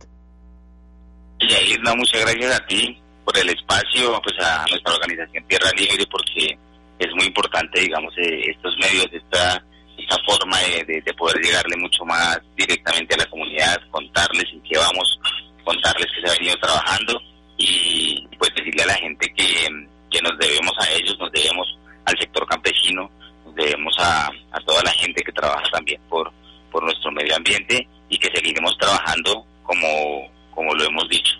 Ahí, 1.41 1.77
no, 1.83 1.95
muchas 1.95 2.21
gracias 2.21 2.59
a 2.59 2.65
ti 2.65 2.99
por 3.23 3.37
el 3.37 3.49
espacio, 3.49 4.19
pues 4.23 4.35
a 4.43 4.65
nuestra 4.67 4.95
organización 4.95 5.45
Tierra 5.47 5.69
Libre, 5.77 6.07
porque 6.09 6.57
es 6.97 7.15
muy 7.17 7.27
importante, 7.27 7.81
digamos, 7.81 8.11
eh, 8.17 8.49
estos 8.49 8.75
medios, 8.79 9.05
esta, 9.11 9.63
esta 9.95 10.17
forma 10.25 10.57
de, 10.57 10.85
de, 10.85 11.01
de, 11.01 11.13
poder 11.13 11.37
llegarle 11.37 11.77
mucho 11.77 12.03
más 12.03 12.39
directamente 12.57 13.13
a 13.13 13.19
la 13.19 13.29
comunidad, 13.29 13.77
contarles 13.91 14.45
en 14.53 14.63
qué 14.63 14.75
vamos, 14.75 15.19
contarles 15.63 16.07
que 16.15 16.21
se 16.25 16.33
ha 16.33 16.39
venido 16.39 16.55
trabajando 16.59 17.28
y 17.59 18.27
pues 18.39 18.51
decirle 18.55 18.83
a 18.83 18.87
la 18.87 18.95
gente 18.95 19.31
que, 19.35 19.67
que 20.09 20.21
nos 20.21 20.37
debemos 20.39 20.73
a 20.79 20.91
ellos, 20.93 21.15
nos 21.19 21.31
debemos 21.31 21.77
al 22.05 22.17
sector 22.17 22.47
campesino, 22.47 23.11
nos 23.45 23.53
debemos 23.53 23.93
a, 23.99 24.31
a 24.51 24.59
toda 24.65 24.81
la 24.83 24.91
gente 24.91 25.21
que 25.21 25.31
trabaja 25.31 25.69
también 25.71 26.01
por, 26.09 26.31
por 26.71 26.83
nuestro 26.83 27.11
medio 27.11 27.35
ambiente 27.35 27.87
y 28.09 28.17
que 28.17 28.33
seguiremos 28.33 28.75
trabajando 28.77 29.45
como 29.63 30.27
como 30.59 30.73
lo 30.73 30.83
hemos 30.83 31.07
dicho, 31.07 31.35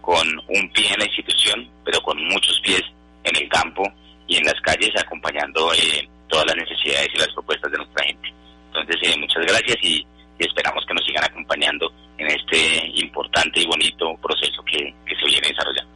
con 0.00 0.26
un 0.48 0.68
pie 0.72 0.92
en 0.92 0.98
la 0.98 1.06
institución, 1.06 1.70
pero 1.84 2.00
con 2.00 2.18
muchos 2.24 2.60
pies 2.64 2.82
en 3.22 3.36
el 3.36 3.48
campo 3.48 3.84
y 4.26 4.38
en 4.38 4.44
las 4.44 4.60
calles, 4.60 4.90
acompañando 4.98 5.72
eh, 5.72 6.08
todas 6.26 6.46
las 6.46 6.56
necesidades 6.56 7.08
y 7.14 7.18
las 7.18 7.32
propuestas 7.32 7.70
de 7.70 7.78
nuestra 7.78 8.04
gente. 8.04 8.34
Entonces, 8.66 8.96
eh, 9.02 9.16
muchas 9.20 9.46
gracias 9.46 9.76
y, 9.82 10.04
y, 10.36 10.44
esperamos 10.44 10.84
que 10.84 10.94
nos 10.94 11.06
sigan 11.06 11.22
acompañando 11.22 11.92
en 12.18 12.26
este 12.28 12.90
importante 12.94 13.60
y 13.60 13.66
bonito 13.66 14.14
proceso 14.22 14.62
que, 14.64 14.94
que 15.06 15.16
se 15.16 15.26
viene 15.26 15.48
desarrollando. 15.48 15.95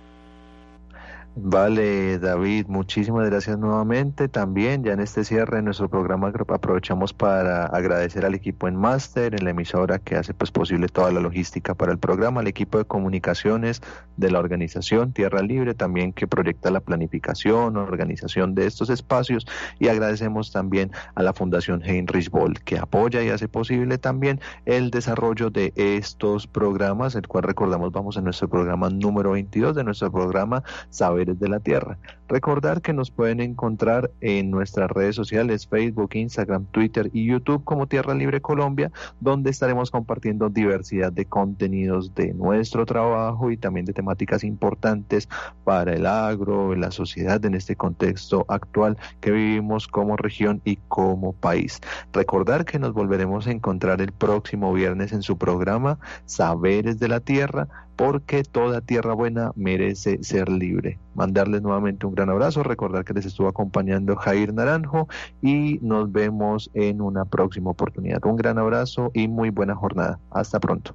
Vale, 1.36 2.18
David, 2.18 2.66
muchísimas 2.66 3.24
gracias 3.30 3.56
nuevamente. 3.56 4.28
También 4.28 4.82
ya 4.82 4.92
en 4.92 5.00
este 5.00 5.22
cierre 5.22 5.58
de 5.58 5.62
nuestro 5.62 5.88
programa 5.88 6.32
aprovechamos 6.48 7.12
para 7.12 7.66
agradecer 7.66 8.24
al 8.24 8.34
equipo 8.34 8.66
en 8.66 8.74
máster, 8.74 9.36
en 9.36 9.44
la 9.44 9.50
emisora 9.50 10.00
que 10.00 10.16
hace 10.16 10.34
pues 10.34 10.50
posible 10.50 10.88
toda 10.88 11.12
la 11.12 11.20
logística 11.20 11.74
para 11.74 11.92
el 11.92 11.98
programa, 11.98 12.40
al 12.40 12.48
equipo 12.48 12.78
de 12.78 12.84
comunicaciones 12.84 13.80
de 14.16 14.30
la 14.32 14.40
organización 14.40 15.12
Tierra 15.12 15.40
Libre, 15.40 15.74
también 15.74 16.12
que 16.12 16.26
proyecta 16.26 16.68
la 16.72 16.80
planificación, 16.80 17.76
organización 17.76 18.56
de 18.56 18.66
estos 18.66 18.90
espacios 18.90 19.46
y 19.78 19.86
agradecemos 19.86 20.50
también 20.50 20.90
a 21.14 21.22
la 21.22 21.32
Fundación 21.32 21.80
Heinrich 21.84 22.28
Boll 22.28 22.58
que 22.60 22.76
apoya 22.76 23.22
y 23.22 23.28
hace 23.28 23.46
posible 23.46 23.98
también 23.98 24.40
el 24.66 24.90
desarrollo 24.90 25.50
de 25.50 25.72
estos 25.76 26.48
programas, 26.48 27.14
el 27.14 27.28
cual 27.28 27.44
recordamos 27.44 27.92
vamos 27.92 28.16
en 28.16 28.24
nuestro 28.24 28.48
programa 28.48 28.90
número 28.90 29.30
22 29.30 29.76
de 29.76 29.84
nuestro 29.84 30.10
programa 30.10 30.64
Saber 30.90 31.19
de 31.24 31.48
la 31.48 31.60
Tierra. 31.60 31.98
Recordar 32.30 32.80
que 32.80 32.92
nos 32.92 33.10
pueden 33.10 33.40
encontrar 33.40 34.12
en 34.20 34.52
nuestras 34.52 34.88
redes 34.88 35.16
sociales, 35.16 35.66
Facebook, 35.66 36.10
Instagram, 36.12 36.64
Twitter 36.66 37.10
y 37.12 37.26
YouTube 37.26 37.64
como 37.64 37.88
Tierra 37.88 38.14
Libre 38.14 38.40
Colombia, 38.40 38.92
donde 39.18 39.50
estaremos 39.50 39.90
compartiendo 39.90 40.48
diversidad 40.48 41.12
de 41.12 41.24
contenidos 41.24 42.14
de 42.14 42.32
nuestro 42.32 42.86
trabajo 42.86 43.50
y 43.50 43.56
también 43.56 43.84
de 43.84 43.94
temáticas 43.94 44.44
importantes 44.44 45.28
para 45.64 45.92
el 45.92 46.06
agro, 46.06 46.76
la 46.76 46.92
sociedad 46.92 47.44
en 47.44 47.56
este 47.56 47.74
contexto 47.74 48.44
actual 48.46 48.96
que 49.20 49.32
vivimos 49.32 49.88
como 49.88 50.16
región 50.16 50.60
y 50.64 50.76
como 50.86 51.32
país. 51.32 51.80
Recordar 52.12 52.64
que 52.64 52.78
nos 52.78 52.92
volveremos 52.92 53.48
a 53.48 53.50
encontrar 53.50 54.00
el 54.00 54.12
próximo 54.12 54.72
viernes 54.72 55.10
en 55.10 55.22
su 55.22 55.36
programa 55.36 55.98
Saberes 56.26 57.00
de 57.00 57.08
la 57.08 57.18
Tierra 57.18 57.66
porque 58.00 58.44
toda 58.44 58.80
tierra 58.80 59.12
buena 59.12 59.52
merece 59.56 60.24
ser 60.24 60.48
libre. 60.48 60.98
Mandarles 61.14 61.60
nuevamente 61.60 62.06
un 62.06 62.14
gran 62.20 62.30
abrazo, 62.30 62.62
recordar 62.62 63.04
que 63.04 63.14
les 63.14 63.24
estuvo 63.24 63.48
acompañando 63.48 64.14
Jair 64.14 64.52
Naranjo 64.52 65.08
y 65.40 65.78
nos 65.80 66.12
vemos 66.12 66.70
en 66.74 67.00
una 67.00 67.24
próxima 67.24 67.70
oportunidad. 67.70 68.24
Un 68.26 68.36
gran 68.36 68.58
abrazo 68.58 69.10
y 69.14 69.26
muy 69.26 69.48
buena 69.48 69.74
jornada. 69.74 70.20
Hasta 70.30 70.60
pronto. 70.60 70.94